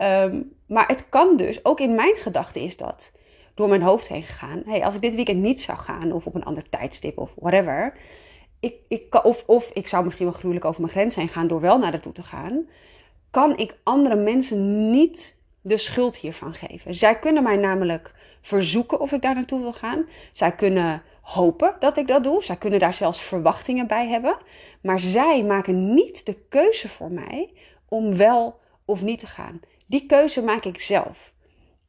Um, 0.00 0.56
maar 0.68 0.86
het 0.86 1.08
kan 1.08 1.36
dus, 1.36 1.64
ook 1.64 1.80
in 1.80 1.94
mijn 1.94 2.16
gedachten 2.16 2.60
is 2.60 2.76
dat 2.76 3.12
door 3.54 3.68
mijn 3.68 3.82
hoofd 3.82 4.08
heen 4.08 4.22
gegaan. 4.22 4.62
Hey, 4.66 4.84
als 4.84 4.94
ik 4.94 5.00
dit 5.00 5.14
weekend 5.14 5.40
niet 5.40 5.60
zou 5.60 5.78
gaan, 5.78 6.12
of 6.12 6.26
op 6.26 6.34
een 6.34 6.44
ander 6.44 6.68
tijdstip 6.68 7.18
of 7.18 7.32
whatever. 7.36 7.94
Ik, 8.60 8.74
ik, 8.88 9.24
of, 9.24 9.44
of 9.46 9.70
ik 9.72 9.88
zou 9.88 10.04
misschien 10.04 10.26
wel 10.26 10.34
gruwelijk 10.34 10.64
over 10.64 10.80
mijn 10.80 10.92
grens 10.92 11.14
heen 11.14 11.28
gaan 11.28 11.46
door 11.46 11.60
wel 11.60 11.78
naar 11.78 11.90
naartoe 11.90 12.12
te 12.12 12.22
gaan. 12.22 12.66
Kan 13.30 13.56
ik 13.56 13.76
andere 13.82 14.16
mensen 14.16 14.90
niet 14.90 15.36
de 15.60 15.76
schuld 15.76 16.16
hiervan 16.16 16.54
geven? 16.54 16.94
Zij 16.94 17.18
kunnen 17.18 17.42
mij 17.42 17.56
namelijk 17.56 18.14
verzoeken 18.40 19.00
of 19.00 19.12
ik 19.12 19.22
daar 19.22 19.34
naartoe 19.34 19.60
wil 19.60 19.72
gaan. 19.72 20.06
Zij 20.32 20.52
kunnen 20.52 21.02
hopen 21.20 21.76
dat 21.78 21.96
ik 21.96 22.08
dat 22.08 22.24
doe. 22.24 22.44
Zij 22.44 22.56
kunnen 22.56 22.78
daar 22.78 22.94
zelfs 22.94 23.20
verwachtingen 23.20 23.86
bij 23.86 24.08
hebben. 24.08 24.36
Maar 24.80 25.00
zij 25.00 25.44
maken 25.44 25.94
niet 25.94 26.26
de 26.26 26.36
keuze 26.48 26.88
voor 26.88 27.10
mij 27.10 27.52
om 27.88 28.16
wel 28.16 28.60
of 28.84 29.02
niet 29.02 29.18
te 29.18 29.26
gaan. 29.26 29.60
Die 29.88 30.06
keuze 30.06 30.42
maak 30.42 30.64
ik 30.64 30.80
zelf. 30.80 31.32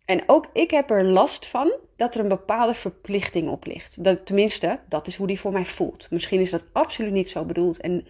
En 0.06 0.24
ook 0.26 0.50
ik 0.54 0.72
heb 0.72 0.90
er 0.90 1.04
last 1.04 1.46
van 1.46 1.72
dat 1.96 2.16
er 2.16 2.22
een 2.22 2.28
bepaalde 2.28 2.74
verplichting 2.74 3.50
op 3.50 3.66
ligt. 3.66 4.04
Dat, 4.04 4.26
tenminste, 4.26 4.80
dat 4.88 5.08
is 5.08 5.16
hoe 5.16 5.28
die 5.28 5.40
voor 5.40 5.52
mij 5.52 5.66
voelt. 5.66 6.08
Misschien 6.12 6.40
is 6.40 6.50
dat 6.50 6.66
absoluut 6.72 7.12
niet 7.12 7.30
zo 7.30 7.46
bedoeld. 7.46 7.80
En 7.80 8.08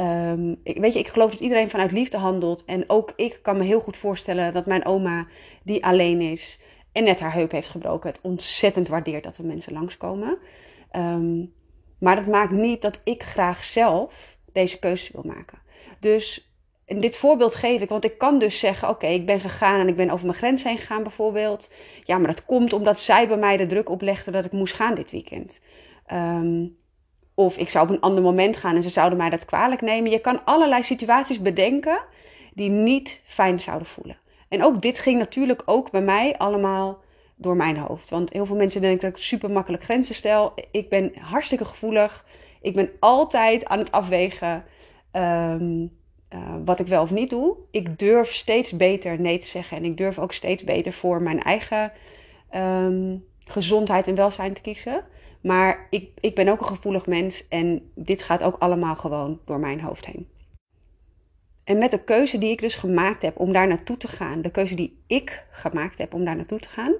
um, 0.00 0.60
ik, 0.62 0.76
weet 0.78 0.92
je, 0.92 0.98
ik 0.98 1.08
geloof 1.08 1.30
dat 1.30 1.40
iedereen 1.40 1.70
vanuit 1.70 1.92
liefde 1.92 2.16
handelt. 2.16 2.64
En 2.64 2.84
ook 2.86 3.12
ik 3.16 3.38
kan 3.42 3.56
me 3.56 3.64
heel 3.64 3.80
goed 3.80 3.96
voorstellen 3.96 4.52
dat 4.52 4.66
mijn 4.66 4.86
oma, 4.86 5.26
die 5.62 5.84
alleen 5.84 6.20
is 6.20 6.58
en 6.92 7.04
net 7.04 7.20
haar 7.20 7.34
heup 7.34 7.50
heeft 7.50 7.68
gebroken, 7.68 8.10
het 8.10 8.20
ontzettend 8.22 8.88
waardeert 8.88 9.24
dat 9.24 9.36
er 9.36 9.44
mensen 9.44 9.72
langskomen. 9.72 10.38
Um, 10.96 11.52
maar 11.98 12.16
dat 12.16 12.26
maakt 12.26 12.52
niet 12.52 12.82
dat 12.82 13.00
ik 13.04 13.22
graag 13.22 13.64
zelf 13.64 14.38
deze 14.52 14.78
keuze 14.78 15.12
wil 15.12 15.24
maken. 15.26 15.58
Dus 16.00 16.51
en 16.86 17.00
dit 17.00 17.16
voorbeeld 17.16 17.54
geef 17.54 17.80
ik, 17.80 17.88
want 17.88 18.04
ik 18.04 18.18
kan 18.18 18.38
dus 18.38 18.58
zeggen: 18.58 18.88
Oké, 18.88 19.06
ik 19.06 19.26
ben 19.26 19.40
gegaan 19.40 19.80
en 19.80 19.88
ik 19.88 19.96
ben 19.96 20.10
over 20.10 20.26
mijn 20.26 20.38
grens 20.38 20.62
heen 20.62 20.78
gegaan, 20.78 21.02
bijvoorbeeld. 21.02 21.72
Ja, 22.04 22.18
maar 22.18 22.26
dat 22.26 22.44
komt 22.44 22.72
omdat 22.72 23.00
zij 23.00 23.28
bij 23.28 23.36
mij 23.36 23.56
de 23.56 23.66
druk 23.66 23.88
oplegden 23.88 24.32
dat 24.32 24.44
ik 24.44 24.52
moest 24.52 24.74
gaan 24.74 24.94
dit 24.94 25.10
weekend. 25.10 25.60
Um, 26.12 26.76
of 27.34 27.56
ik 27.56 27.68
zou 27.68 27.88
op 27.88 27.94
een 27.94 28.00
ander 28.00 28.22
moment 28.22 28.56
gaan 28.56 28.76
en 28.76 28.82
ze 28.82 28.90
zouden 28.90 29.18
mij 29.18 29.30
dat 29.30 29.44
kwalijk 29.44 29.80
nemen. 29.80 30.10
Je 30.10 30.18
kan 30.18 30.44
allerlei 30.44 30.82
situaties 30.82 31.40
bedenken 31.40 32.00
die 32.54 32.70
niet 32.70 33.22
fijn 33.24 33.60
zouden 33.60 33.86
voelen. 33.86 34.16
En 34.48 34.64
ook 34.64 34.82
dit 34.82 34.98
ging 34.98 35.18
natuurlijk 35.18 35.62
ook 35.64 35.90
bij 35.90 36.02
mij 36.02 36.34
allemaal 36.38 37.00
door 37.36 37.56
mijn 37.56 37.76
hoofd. 37.76 38.10
Want 38.10 38.32
heel 38.32 38.46
veel 38.46 38.56
mensen 38.56 38.80
denken 38.80 39.00
dat 39.00 39.18
ik 39.18 39.24
super 39.24 39.50
makkelijk 39.50 39.82
grenzen 39.82 40.14
stel. 40.14 40.52
Ik 40.70 40.88
ben 40.88 41.12
hartstikke 41.20 41.64
gevoelig. 41.64 42.26
Ik 42.60 42.74
ben 42.74 42.90
altijd 43.00 43.64
aan 43.64 43.78
het 43.78 43.92
afwegen. 43.92 44.64
Um, 45.12 46.00
uh, 46.34 46.54
wat 46.64 46.80
ik 46.80 46.86
wel 46.86 47.02
of 47.02 47.10
niet 47.10 47.30
doe. 47.30 47.56
Ik 47.70 47.98
durf 47.98 48.34
steeds 48.34 48.76
beter 48.76 49.20
nee 49.20 49.38
te 49.38 49.46
zeggen. 49.46 49.76
En 49.76 49.84
ik 49.84 49.96
durf 49.96 50.18
ook 50.18 50.32
steeds 50.32 50.64
beter 50.64 50.92
voor 50.92 51.22
mijn 51.22 51.42
eigen 51.42 51.92
um, 52.54 53.24
gezondheid 53.44 54.06
en 54.06 54.14
welzijn 54.14 54.54
te 54.54 54.60
kiezen. 54.60 55.04
Maar 55.40 55.86
ik, 55.90 56.10
ik 56.20 56.34
ben 56.34 56.48
ook 56.48 56.60
een 56.60 56.66
gevoelig 56.66 57.06
mens 57.06 57.48
en 57.48 57.90
dit 57.94 58.22
gaat 58.22 58.42
ook 58.42 58.56
allemaal 58.58 58.96
gewoon 58.96 59.40
door 59.44 59.58
mijn 59.58 59.80
hoofd 59.80 60.06
heen. 60.06 60.28
En 61.64 61.78
met 61.78 61.90
de 61.90 62.04
keuze 62.04 62.38
die 62.38 62.50
ik 62.50 62.60
dus 62.60 62.74
gemaakt 62.74 63.22
heb 63.22 63.38
om 63.38 63.52
daar 63.52 63.66
naartoe 63.66 63.96
te 63.96 64.08
gaan, 64.08 64.42
de 64.42 64.50
keuze 64.50 64.74
die 64.74 65.02
ik 65.06 65.46
gemaakt 65.50 65.98
heb 65.98 66.14
om 66.14 66.24
daar 66.24 66.36
naartoe 66.36 66.58
te 66.58 66.68
gaan, 66.68 66.94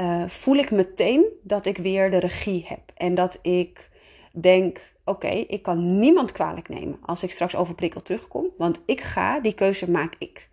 uh, 0.00 0.28
voel 0.28 0.56
ik 0.56 0.70
meteen 0.70 1.24
dat 1.42 1.66
ik 1.66 1.76
weer 1.76 2.10
de 2.10 2.18
regie 2.18 2.64
heb. 2.66 2.80
En 2.94 3.14
dat 3.14 3.38
ik 3.42 3.90
denk, 4.32 4.80
oké, 5.08 5.28
ik 5.28 5.62
kan 5.62 5.98
niemand 5.98 6.32
kwalijk 6.32 6.68
nemen 6.68 6.98
als 7.02 7.22
ik 7.22 7.30
straks 7.30 7.56
overprikkeld 7.56 8.04
terugkom. 8.04 8.46
Want 8.58 8.82
ik 8.86 9.00
ga, 9.00 9.40
die 9.40 9.54
keuze 9.54 9.90
maak 9.90 10.14
ik. 10.18 10.48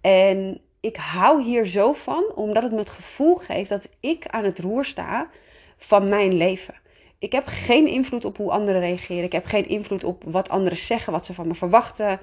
En 0.00 0.60
ik 0.80 0.96
hou 0.96 1.42
hier 1.42 1.66
zo 1.66 1.92
van, 1.92 2.24
omdat 2.34 2.62
het 2.62 2.72
me 2.72 2.78
het 2.78 2.90
gevoel 2.90 3.34
geeft 3.34 3.68
dat 3.68 3.88
ik 4.00 4.26
aan 4.26 4.44
het 4.44 4.58
roer 4.58 4.84
sta 4.84 5.30
van 5.76 6.08
mijn 6.08 6.34
leven. 6.34 6.74
Ik 7.18 7.32
heb 7.32 7.46
geen 7.46 7.86
invloed 7.86 8.24
op 8.24 8.36
hoe 8.36 8.50
anderen 8.50 8.80
reageren. 8.80 9.24
Ik 9.24 9.32
heb 9.32 9.46
geen 9.46 9.68
invloed 9.68 10.04
op 10.04 10.24
wat 10.26 10.48
anderen 10.48 10.78
zeggen, 10.78 11.12
wat 11.12 11.26
ze 11.26 11.34
van 11.34 11.46
me 11.46 11.54
verwachten. 11.54 12.20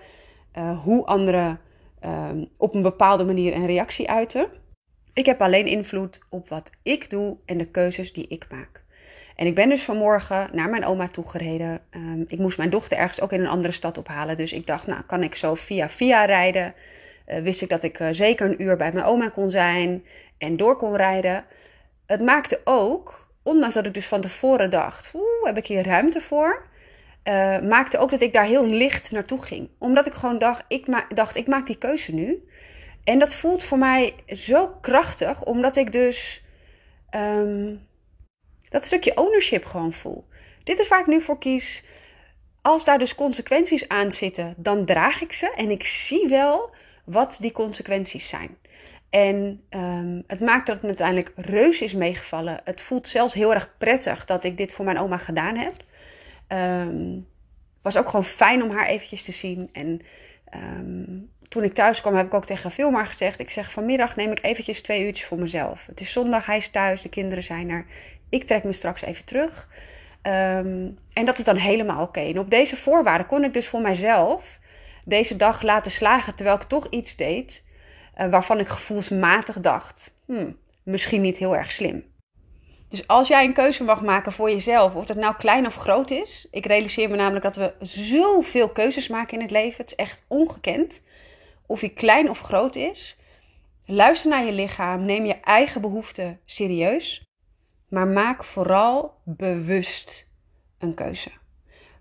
Uh, 0.57 0.83
hoe 0.83 1.05
anderen 1.05 1.59
uh, 2.05 2.29
op 2.57 2.75
een 2.75 2.81
bepaalde 2.81 3.23
manier 3.23 3.55
een 3.55 3.65
reactie 3.65 4.09
uiten. 4.09 4.47
Ik 5.13 5.25
heb 5.25 5.41
alleen 5.41 5.67
invloed 5.67 6.19
op 6.29 6.49
wat 6.49 6.69
ik 6.83 7.09
doe 7.09 7.37
en 7.45 7.57
de 7.57 7.65
keuzes 7.65 8.13
die 8.13 8.27
ik 8.27 8.45
maak. 8.51 8.84
En 9.35 9.45
ik 9.45 9.55
ben 9.55 9.69
dus 9.69 9.83
vanmorgen 9.83 10.49
naar 10.51 10.69
mijn 10.69 10.85
oma 10.85 11.07
toegereden. 11.07 11.81
Um, 11.95 12.25
ik 12.27 12.39
moest 12.39 12.57
mijn 12.57 12.69
dochter 12.69 12.97
ergens 12.97 13.21
ook 13.21 13.31
in 13.31 13.41
een 13.41 13.47
andere 13.47 13.73
stad 13.73 13.97
ophalen. 13.97 14.37
Dus 14.37 14.53
ik 14.53 14.67
dacht, 14.67 14.87
nou 14.87 15.01
kan 15.01 15.23
ik 15.23 15.35
zo 15.35 15.55
via 15.55 15.89
via 15.89 16.25
rijden. 16.25 16.73
Uh, 17.27 17.37
wist 17.37 17.61
ik 17.61 17.69
dat 17.69 17.83
ik 17.83 17.99
uh, 17.99 18.07
zeker 18.11 18.45
een 18.45 18.61
uur 18.61 18.77
bij 18.77 18.91
mijn 18.91 19.05
oma 19.05 19.29
kon 19.29 19.49
zijn 19.49 20.05
en 20.37 20.57
door 20.57 20.77
kon 20.77 20.95
rijden. 20.95 21.45
Het 22.05 22.21
maakte 22.21 22.61
ook, 22.63 23.27
ondanks 23.43 23.75
dat 23.75 23.85
ik 23.85 23.93
dus 23.93 24.07
van 24.07 24.21
tevoren 24.21 24.69
dacht, 24.69 25.11
oeh, 25.13 25.43
heb 25.43 25.57
ik 25.57 25.67
hier 25.67 25.85
ruimte 25.85 26.21
voor? 26.21 26.65
Uh, 27.23 27.59
maakte 27.59 27.97
ook 27.97 28.09
dat 28.09 28.21
ik 28.21 28.33
daar 28.33 28.45
heel 28.45 28.65
licht 28.65 29.11
naartoe 29.11 29.41
ging. 29.41 29.69
Omdat 29.79 30.05
ik 30.05 30.13
gewoon 30.13 30.37
dacht 30.37 30.63
ik, 30.67 30.85
dacht, 31.15 31.35
ik 31.35 31.47
maak 31.47 31.67
die 31.67 31.77
keuze 31.77 32.13
nu. 32.13 32.47
En 33.03 33.19
dat 33.19 33.33
voelt 33.33 33.63
voor 33.63 33.77
mij 33.77 34.13
zo 34.27 34.67
krachtig, 34.81 35.43
omdat 35.43 35.75
ik 35.75 35.91
dus... 35.91 36.43
Um, 37.15 37.87
dat 38.75 38.85
stukje 38.85 39.17
ownership 39.17 39.65
gewoon 39.65 39.93
voel. 39.93 40.25
Dit 40.63 40.79
is 40.79 40.87
waar 40.87 40.99
ik 40.99 41.07
nu 41.07 41.21
voor 41.21 41.37
kies. 41.37 41.83
Als 42.61 42.85
daar 42.85 42.97
dus 42.97 43.15
consequenties 43.15 43.87
aan 43.87 44.11
zitten, 44.11 44.53
dan 44.57 44.85
draag 44.85 45.21
ik 45.21 45.33
ze 45.33 45.53
en 45.55 45.69
ik 45.69 45.83
zie 45.83 46.27
wel 46.27 46.69
wat 47.05 47.37
die 47.41 47.51
consequenties 47.51 48.29
zijn. 48.29 48.57
En 49.09 49.63
um, 49.69 50.23
het 50.27 50.39
maakt 50.39 50.65
dat 50.67 50.75
het 50.75 50.85
uiteindelijk 50.85 51.31
reus 51.35 51.81
is 51.81 51.93
meegevallen. 51.93 52.61
Het 52.63 52.81
voelt 52.81 53.07
zelfs 53.07 53.33
heel 53.33 53.53
erg 53.53 53.75
prettig 53.77 54.25
dat 54.25 54.43
ik 54.43 54.57
dit 54.57 54.71
voor 54.71 54.85
mijn 54.85 54.99
oma 54.99 55.17
gedaan 55.17 55.55
heb. 55.55 55.75
Um, 56.47 57.27
was 57.81 57.97
ook 57.97 58.09
gewoon 58.09 58.25
fijn 58.25 58.63
om 58.63 58.71
haar 58.71 58.87
eventjes 58.87 59.23
te 59.23 59.31
zien. 59.31 59.69
En 59.73 60.01
um, 60.55 61.29
toen 61.47 61.63
ik 61.63 61.73
thuis 61.73 62.01
kwam, 62.01 62.15
heb 62.15 62.25
ik 62.25 62.33
ook 62.33 62.45
tegen 62.45 62.71
Vilmar 62.71 63.07
gezegd: 63.07 63.39
Ik 63.39 63.49
zeg 63.49 63.71
vanmiddag 63.71 64.15
neem 64.15 64.31
ik 64.31 64.43
eventjes 64.43 64.81
twee 64.81 65.05
uurtjes 65.05 65.27
voor 65.27 65.39
mezelf. 65.39 65.85
Het 65.85 65.99
is 65.99 66.11
zondag, 66.11 66.45
hij 66.45 66.57
is 66.57 66.69
thuis, 66.69 67.01
de 67.01 67.09
kinderen 67.09 67.43
zijn 67.43 67.69
er 67.69 67.85
ik 68.29 68.43
trek 68.43 68.63
me 68.63 68.73
straks 68.73 69.01
even 69.01 69.25
terug. 69.25 69.67
Um, 70.23 70.97
en 71.13 71.25
dat 71.25 71.37
is 71.37 71.43
dan 71.43 71.55
helemaal 71.55 72.01
oké. 72.01 72.19
En 72.19 72.39
op 72.39 72.49
deze 72.49 72.75
voorwaarden 72.75 73.27
kon 73.27 73.43
ik 73.43 73.53
dus 73.53 73.67
voor 73.67 73.81
mijzelf 73.81 74.59
deze 75.05 75.35
dag 75.35 75.61
laten 75.61 75.91
slagen, 75.91 76.35
terwijl 76.35 76.57
ik 76.57 76.63
toch 76.63 76.87
iets 76.89 77.15
deed 77.15 77.63
uh, 78.17 78.29
waarvan 78.29 78.59
ik 78.59 78.67
gevoelsmatig 78.67 79.59
dacht, 79.59 80.13
hmm, 80.25 80.57
misschien 80.83 81.21
niet 81.21 81.37
heel 81.37 81.55
erg 81.55 81.71
slim. 81.71 82.13
Dus 82.89 83.07
als 83.07 83.27
jij 83.27 83.45
een 83.45 83.53
keuze 83.53 83.83
mag 83.83 84.01
maken 84.01 84.31
voor 84.31 84.49
jezelf, 84.49 84.95
of 84.95 85.05
dat 85.05 85.17
nou 85.17 85.35
klein 85.35 85.65
of 85.65 85.75
groot 85.75 86.11
is. 86.11 86.47
Ik 86.51 86.65
realiseer 86.65 87.09
me 87.09 87.15
namelijk 87.15 87.43
dat 87.43 87.55
we 87.55 87.73
zoveel 87.79 88.69
keuzes 88.69 89.07
maken 89.07 89.33
in 89.33 89.41
het 89.41 89.51
leven. 89.51 89.77
Het 89.77 89.91
is 89.91 89.95
echt 89.95 90.23
ongekend. 90.27 91.01
Of 91.65 91.79
die 91.79 91.89
klein 91.89 92.29
of 92.29 92.39
groot 92.39 92.75
is. 92.75 93.17
Luister 93.85 94.29
naar 94.29 94.45
je 94.45 94.51
lichaam. 94.51 95.05
Neem 95.05 95.25
je 95.25 95.39
eigen 95.39 95.81
behoeften 95.81 96.39
serieus. 96.45 97.24
Maar 97.87 98.07
maak 98.07 98.43
vooral 98.43 99.13
bewust 99.23 100.27
een 100.77 100.93
keuze. 100.93 101.31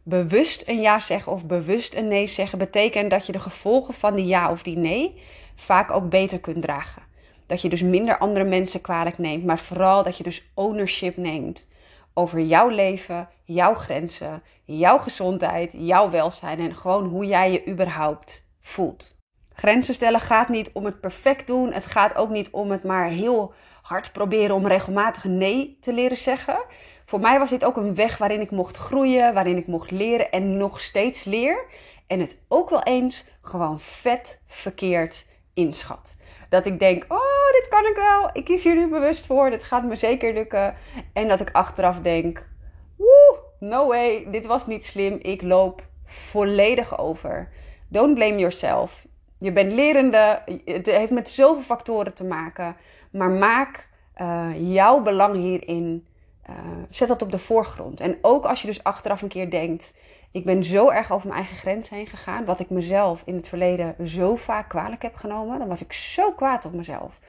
Bewust 0.03 0.69
een 0.69 0.81
ja 0.81 0.99
zeggen 0.99 1.33
of 1.33 1.47
bewust 1.47 1.95
een 1.95 2.09
nee 2.09 2.27
zeggen 2.27 2.59
betekent 2.59 3.11
dat 3.11 3.27
je 3.27 3.33
de 3.33 3.39
gevolgen 3.39 3.95
van 3.95 4.15
die 4.15 4.27
ja 4.27 4.51
of 4.51 4.63
die 4.63 4.77
nee 4.77 5.23
vaak 5.55 5.91
ook 5.91 6.09
beter 6.09 6.41
kunt 6.41 6.63
dragen. 6.63 7.03
Dat 7.47 7.63
je 7.63 7.69
dus 7.69 7.83
minder 7.83 8.19
andere 8.19 8.45
mensen 8.45 8.81
kwalijk 8.81 9.19
neemt, 9.19 9.45
maar 9.45 9.59
vooral 9.59 10.03
dat 10.03 10.17
je 10.17 10.23
dus 10.23 10.51
ownership 10.55 11.17
neemt 11.17 11.69
over 12.15 12.41
jouw 12.41 12.69
leven, 12.69 13.29
jouw 13.45 13.75
grenzen, 13.75 14.43
jouw 14.65 14.99
gezondheid, 14.99 15.75
jouw 15.77 16.11
welzijn 16.11 16.59
en 16.59 16.75
gewoon 16.75 17.05
hoe 17.05 17.27
jij 17.27 17.53
je 17.53 17.67
überhaupt 17.69 18.47
voelt. 18.61 19.17
Grenzen 19.53 19.95
stellen 19.95 20.21
gaat 20.21 20.49
niet 20.49 20.73
om 20.73 20.85
het 20.85 21.01
perfect 21.01 21.47
doen. 21.47 21.73
Het 21.73 21.87
gaat 21.87 22.15
ook 22.15 22.31
niet 22.31 22.51
om 22.51 22.71
het 22.71 22.85
maar 22.85 23.09
heel 23.09 23.53
hard 23.85 24.13
proberen 24.13 24.57
om 24.57 24.67
regelmatig 24.67 25.25
nee 25.25 25.77
te 25.81 25.93
leren 25.93 26.17
zeggen. 26.17 26.65
Voor 27.05 27.21
mij 27.21 27.39
was 27.39 27.51
dit 27.51 27.65
ook 27.65 27.77
een 27.77 27.95
weg 27.95 28.19
waarin 28.19 28.41
ik 28.41 28.51
mocht 28.51 28.77
groeien, 28.77 29.35
waarin 29.35 29.57
ik 29.57 29.67
mocht 29.67 29.91
leren 29.91 30.31
en 30.31 30.57
nog 30.57 30.81
steeds 30.81 31.25
leer. 31.25 31.65
En 32.07 32.21
het 32.21 32.39
ook 32.49 32.71
wel 32.71 32.83
eens 32.83 33.25
gewoon 33.43 33.81
vet 33.81 34.43
verkeerd 34.47 35.27
inschat. 35.55 36.17
Dat 36.49 36.67
ik 36.67 36.79
denk, 36.79 37.05
oh, 37.09 37.53
dit 37.53 37.69
kan 37.69 37.87
ik 37.87 37.97
wel. 37.97 38.31
Ik 38.33 38.45
kies 38.45 38.65
hier 38.65 38.75
nu 38.75 38.89
bewust 38.89 39.27
voor. 39.27 39.51
Dit 39.51 39.65
gaat 39.65 39.85
me 39.85 39.97
zeker 39.97 40.33
lukken. 40.33 40.77
En 41.13 41.29
dat 41.29 41.41
ik 41.41 41.51
achteraf 41.53 42.01
denk, 42.01 42.49
woe, 42.97 43.39
no 43.59 43.87
way, 43.87 44.27
dit 44.31 44.47
was 44.47 44.67
niet 44.67 44.85
slim, 44.85 45.19
ik 45.23 45.43
loop 45.43 45.83
volledig 46.05 46.99
over. 46.99 47.53
Don't 47.89 48.15
blame 48.15 48.39
yourself. 48.39 49.07
Je 49.39 49.53
bent 49.53 49.73
lerende, 49.73 50.43
het 50.65 50.87
heeft 50.87 51.11
met 51.11 51.31
zoveel 51.31 51.63
factoren 51.63 52.15
te 52.15 52.25
maken. 52.25 52.77
Maar 53.15 53.31
maak 53.31 53.89
uh, 54.21 54.75
jouw 54.75 55.03
belang 55.03 55.35
hierin, 55.35 56.07
uh, 56.51 56.57
zet 56.89 57.09
dat 57.09 57.23
op 57.23 57.31
de 57.31 57.39
voorgrond. 57.39 58.01
En 58.01 58.19
ook 58.23 58.45
als 58.45 58.61
je 58.61 58.67
dus 58.67 58.85
achteraf 58.85 59.23
een 59.23 59.29
keer 59.29 59.51
denkt, 59.51 59.95
ik 60.31 60.45
ben 60.45 60.63
zo 60.65 60.91
erg 60.91 61.13
over 61.13 61.27
mijn 61.27 61.41
eigen 61.41 61.57
grens 61.57 61.89
heen 61.89 62.07
gegaan, 62.07 62.45
wat 62.45 62.61
ik 62.61 62.71
mezelf 62.71 63.23
in 63.25 63.35
het 63.35 63.49
verleden 63.49 64.09
zo 64.09 64.37
vaak 64.37 64.69
kwalijk 64.69 65.03
heb 65.03 65.15
genomen, 65.15 65.59
dan 65.59 65.69
was 65.69 65.83
ik 65.83 65.93
zo 65.93 66.33
kwaad 66.33 66.65
op 66.65 66.73
mezelf. 66.73 67.21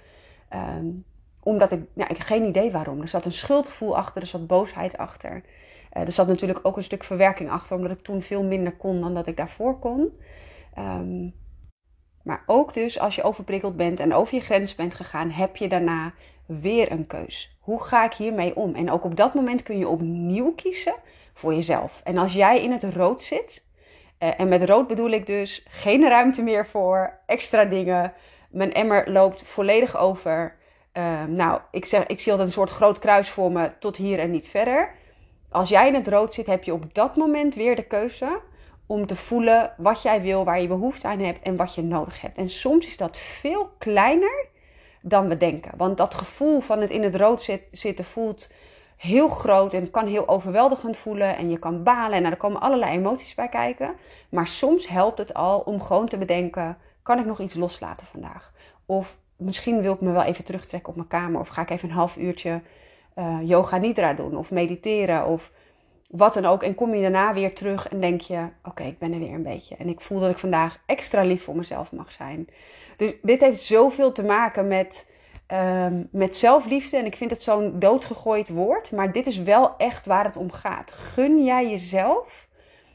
Um, 0.53 1.05
omdat 1.43 1.71
ik, 1.71 1.81
ja, 1.93 2.07
ik 2.07 2.17
heb 2.17 2.27
geen 2.27 2.45
idee 2.45 2.71
waarom. 2.71 3.01
Er 3.01 3.07
zat 3.07 3.25
een 3.25 3.31
schuldgevoel 3.31 3.97
achter, 3.97 4.21
er 4.21 4.27
zat 4.27 4.47
boosheid 4.47 4.97
achter. 4.97 5.43
Uh, 5.93 6.03
er 6.03 6.11
zat 6.11 6.27
natuurlijk 6.27 6.59
ook 6.63 6.77
een 6.77 6.83
stuk 6.83 7.03
verwerking 7.03 7.49
achter, 7.49 7.75
omdat 7.75 7.91
ik 7.91 8.03
toen 8.03 8.21
veel 8.21 8.43
minder 8.43 8.75
kon 8.75 9.01
dan 9.01 9.13
dat 9.13 9.27
ik 9.27 9.37
daarvoor 9.37 9.79
kon. 9.79 10.19
Um, 10.77 11.33
maar 12.25 12.43
ook 12.45 12.73
dus 12.73 12.99
als 12.99 13.15
je 13.15 13.23
overprikkeld 13.23 13.75
bent 13.75 13.99
en 13.99 14.13
over 14.13 14.35
je 14.35 14.41
grens 14.41 14.75
bent 14.75 14.93
gegaan, 14.93 15.31
heb 15.31 15.55
je 15.55 15.67
daarna 15.67 16.13
weer 16.45 16.91
een 16.91 17.07
keus. 17.07 17.57
Hoe 17.59 17.83
ga 17.83 18.05
ik 18.05 18.13
hiermee 18.13 18.55
om? 18.55 18.75
En 18.75 18.91
ook 18.91 19.03
op 19.03 19.15
dat 19.15 19.33
moment 19.33 19.63
kun 19.63 19.77
je 19.77 19.87
opnieuw 19.87 20.51
kiezen 20.51 20.95
voor 21.33 21.53
jezelf. 21.53 22.01
En 22.03 22.17
als 22.17 22.33
jij 22.33 22.63
in 22.63 22.71
het 22.71 22.83
rood 22.83 23.23
zit, 23.23 23.63
uh, 24.19 24.39
en 24.39 24.47
met 24.47 24.63
rood 24.63 24.87
bedoel 24.87 25.09
ik 25.09 25.25
dus 25.25 25.65
geen 25.69 26.09
ruimte 26.09 26.41
meer 26.41 26.67
voor 26.67 27.19
extra 27.25 27.65
dingen. 27.65 28.13
Mijn 28.49 28.73
emmer 28.73 29.11
loopt 29.11 29.43
volledig 29.43 29.97
over. 29.97 30.55
Uh, 30.93 31.23
nou, 31.23 31.61
ik, 31.71 31.85
zeg, 31.85 32.05
ik 32.05 32.19
zie 32.19 32.31
altijd 32.31 32.47
een 32.47 32.53
soort 32.53 32.71
groot 32.71 32.99
kruis 32.99 33.29
voor 33.29 33.51
me 33.51 33.71
tot 33.79 33.97
hier 33.97 34.19
en 34.19 34.31
niet 34.31 34.47
verder. 34.47 34.95
Als 35.49 35.69
jij 35.69 35.87
in 35.87 35.95
het 35.95 36.07
rood 36.07 36.33
zit, 36.33 36.45
heb 36.45 36.63
je 36.63 36.73
op 36.73 36.93
dat 36.93 37.15
moment 37.15 37.55
weer 37.55 37.75
de 37.75 37.87
keuze 37.87 38.39
om 38.87 39.05
te 39.05 39.15
voelen 39.15 39.73
wat 39.77 40.01
jij 40.01 40.21
wil, 40.21 40.45
waar 40.45 40.61
je 40.61 40.67
behoefte 40.67 41.07
aan 41.07 41.19
hebt 41.19 41.41
en 41.41 41.55
wat 41.55 41.75
je 41.75 41.83
nodig 41.83 42.21
hebt. 42.21 42.37
En 42.37 42.49
soms 42.49 42.87
is 42.87 42.97
dat 42.97 43.17
veel 43.17 43.69
kleiner 43.77 44.45
dan 45.01 45.27
we 45.27 45.37
denken. 45.37 45.71
Want 45.77 45.97
dat 45.97 46.15
gevoel 46.15 46.59
van 46.59 46.81
het 46.81 46.91
in 46.91 47.03
het 47.03 47.15
rood 47.15 47.59
zitten 47.71 48.05
voelt 48.05 48.51
heel 48.97 49.27
groot 49.27 49.73
en 49.73 49.91
kan 49.91 50.07
heel 50.07 50.27
overweldigend 50.27 50.97
voelen. 50.97 51.37
En 51.37 51.49
je 51.49 51.59
kan 51.59 51.83
balen 51.83 52.15
en 52.15 52.21
nou, 52.21 52.33
er 52.33 52.39
komen 52.39 52.61
allerlei 52.61 52.97
emoties 52.97 53.35
bij 53.35 53.49
kijken. 53.49 53.95
Maar 54.29 54.47
soms 54.47 54.87
helpt 54.87 55.17
het 55.17 55.33
al 55.33 55.59
om 55.59 55.81
gewoon 55.81 56.07
te 56.07 56.17
bedenken: 56.17 56.77
kan 57.03 57.19
ik 57.19 57.25
nog 57.25 57.39
iets 57.39 57.55
loslaten 57.55 58.07
vandaag? 58.07 58.53
Of 58.85 59.17
misschien 59.37 59.81
wil 59.81 59.93
ik 59.93 60.01
me 60.01 60.11
wel 60.11 60.23
even 60.23 60.43
terugtrekken 60.43 60.89
op 60.89 60.95
mijn 60.95 61.07
kamer. 61.07 61.39
Of 61.39 61.47
ga 61.47 61.61
ik 61.61 61.69
even 61.69 61.89
een 61.89 61.95
half 61.95 62.17
uurtje 62.17 62.61
uh, 63.15 63.37
yoga 63.41 63.77
nidra 63.77 64.13
doen. 64.13 64.37
Of 64.37 64.51
mediteren. 64.51 65.25
Of 65.27 65.51
wat 66.07 66.33
dan 66.33 66.45
ook. 66.45 66.63
En 66.63 66.75
kom 66.75 66.95
je 66.95 67.01
daarna 67.01 67.33
weer 67.33 67.53
terug 67.53 67.87
en 67.87 67.99
denk 67.99 68.21
je: 68.21 68.47
oké, 68.63 68.83
ik 68.83 68.99
ben 68.99 69.13
er 69.13 69.19
weer 69.19 69.33
een 69.33 69.43
beetje. 69.43 69.75
En 69.75 69.87
ik 69.87 70.01
voel 70.01 70.19
dat 70.19 70.29
ik 70.29 70.37
vandaag 70.37 70.81
extra 70.85 71.23
lief 71.23 71.43
voor 71.43 71.55
mezelf 71.55 71.91
mag 71.91 72.11
zijn. 72.11 72.47
Dus 72.97 73.11
dit 73.21 73.41
heeft 73.41 73.61
zoveel 73.61 74.11
te 74.11 74.23
maken 74.23 74.67
met, 74.67 75.09
um, 75.53 76.07
met 76.11 76.37
zelfliefde. 76.37 76.97
En 76.97 77.05
ik 77.05 77.15
vind 77.15 77.31
het 77.31 77.43
zo'n 77.43 77.79
doodgegooid 77.79 78.49
woord. 78.49 78.91
Maar 78.91 79.11
dit 79.11 79.27
is 79.27 79.37
wel 79.37 79.77
echt 79.77 80.05
waar 80.05 80.25
het 80.25 80.37
om 80.37 80.51
gaat. 80.51 80.91
Gun 80.91 81.43
jij 81.43 81.69
jezelf 81.69 82.47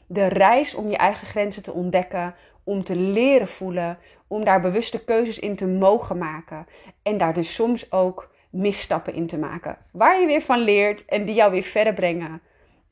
de 0.07 0.25
reis 0.25 0.75
om 0.75 0.89
je 0.89 0.97
eigen 0.97 1.27
grenzen 1.27 1.63
te 1.63 1.73
ontdekken. 1.73 2.35
Om 2.63 2.83
te 2.83 2.95
leren 2.95 3.47
voelen. 3.47 3.97
Om 4.27 4.43
daar 4.43 4.61
bewuste 4.61 5.03
keuzes 5.03 5.39
in 5.39 5.55
te 5.55 5.67
mogen 5.67 6.17
maken. 6.17 6.65
En 7.03 7.17
daar 7.17 7.33
dus 7.33 7.53
soms 7.53 7.91
ook 7.91 8.29
misstappen 8.49 9.13
in 9.13 9.27
te 9.27 9.37
maken. 9.37 9.77
Waar 9.91 10.19
je 10.19 10.25
weer 10.25 10.41
van 10.41 10.59
leert 10.59 11.05
en 11.05 11.25
die 11.25 11.35
jou 11.35 11.51
weer 11.51 11.63
verder 11.63 11.93
brengen 11.93 12.41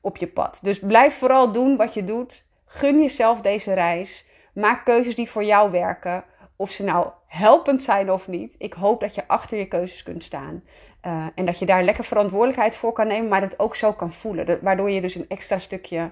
op 0.02 0.18
je 0.18 0.28
pad. 0.28 0.60
Dus 0.62 0.80
blijf 0.80 1.18
vooral 1.18 1.52
doen 1.52 1.78
wat 1.78 1.94
je 1.94 2.04
doet. 2.04 2.46
Gun 2.66 3.02
jezelf 3.02 3.42
deze 3.42 3.74
reis. 3.74 4.26
Maak 4.54 4.86
keuzes 4.86 5.16
die 5.16 5.30
voor 5.30 5.44
jou 5.44 5.72
werken. 5.72 6.24
Of 6.56 6.72
ze 6.72 6.84
nou 6.84 7.08
helpend 7.28 7.84
zijn 7.84 8.12
of 8.12 8.28
niet. 8.28 8.56
Ik 8.58 8.74
hoop 8.74 9.00
dat 9.00 9.16
je 9.16 9.28
achter 9.28 9.58
je 9.58 9.68
keuzes 9.68 10.04
kunt 10.04 10.24
staan. 10.24 10.64
Uh, 11.06 11.26
en 11.36 11.46
dat 11.46 11.60
je 11.60 11.66
daar 11.66 11.84
lekker 11.84 12.04
verantwoordelijkheid 12.04 12.76
voor 12.76 12.94
kan 12.94 13.08
nemen, 13.08 13.30
maar 13.30 13.42
het 13.42 13.60
ook 13.60 13.76
zo 13.76 13.94
kan 13.94 14.14
voelen. 14.14 14.60
Waardoor 14.62 14.90
je 14.90 15.02
dus 15.02 15.16
een 15.16 15.30
extra 15.30 15.60
stukje 15.60 16.12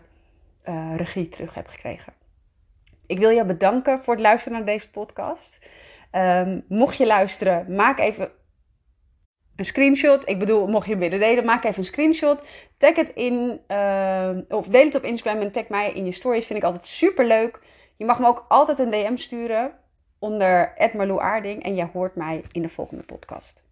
uh, 0.66 0.96
regie 0.96 1.30
terug 1.30 1.54
hebt 1.54 1.70
gekregen. 1.70 2.14
Ik 3.06 3.20
wil 3.20 3.30
je 3.30 3.46
bedanken 3.46 4.04
voor 4.04 4.14
het 4.14 4.24
luisteren 4.24 4.58
naar 4.58 4.68
deze 4.68 4.90
podcast. 4.90 5.60
Um, 6.12 6.64
mocht 6.68 6.98
je 6.98 7.06
luisteren, 7.06 7.76
maak 7.76 8.00
even 8.00 8.32
een 9.58 9.66
screenshot. 9.66 10.30
Ik 10.30 10.40
bedoel, 10.40 10.68
mocht 10.68 10.88
je 10.88 10.98
willen 10.98 11.20
delen, 11.20 11.46
maak 11.46 11.64
even 11.64 11.78
een 11.78 11.86
screenshot. 11.86 12.46
Tag 12.78 12.96
het 12.96 13.10
in, 13.10 13.60
uh, 13.68 14.30
of 14.50 14.68
deel 14.68 14.86
het 14.86 14.96
op 14.96 15.04
Instagram 15.04 15.42
en 15.42 15.52
tag 15.52 15.68
mij 15.68 15.92
in 15.92 16.06
je 16.06 16.12
stories. 16.12 16.46
Vind 16.46 16.60
ik 16.60 16.66
altijd 16.66 16.86
super 16.86 17.26
leuk. 17.26 17.60
Je 17.96 18.06
mag 18.06 18.20
me 18.20 18.28
ook 18.28 18.46
altijd 18.48 18.80
een 18.80 18.90
DM 18.90 19.16
sturen 19.16 19.72
onder 20.20 20.74
Aarding. 21.20 21.64
En 21.64 21.76
jij 21.76 21.90
hoort 21.94 22.16
mij 22.16 22.44
in 22.52 22.62
de 22.62 22.70
volgende 22.70 23.04
podcast. 23.04 23.67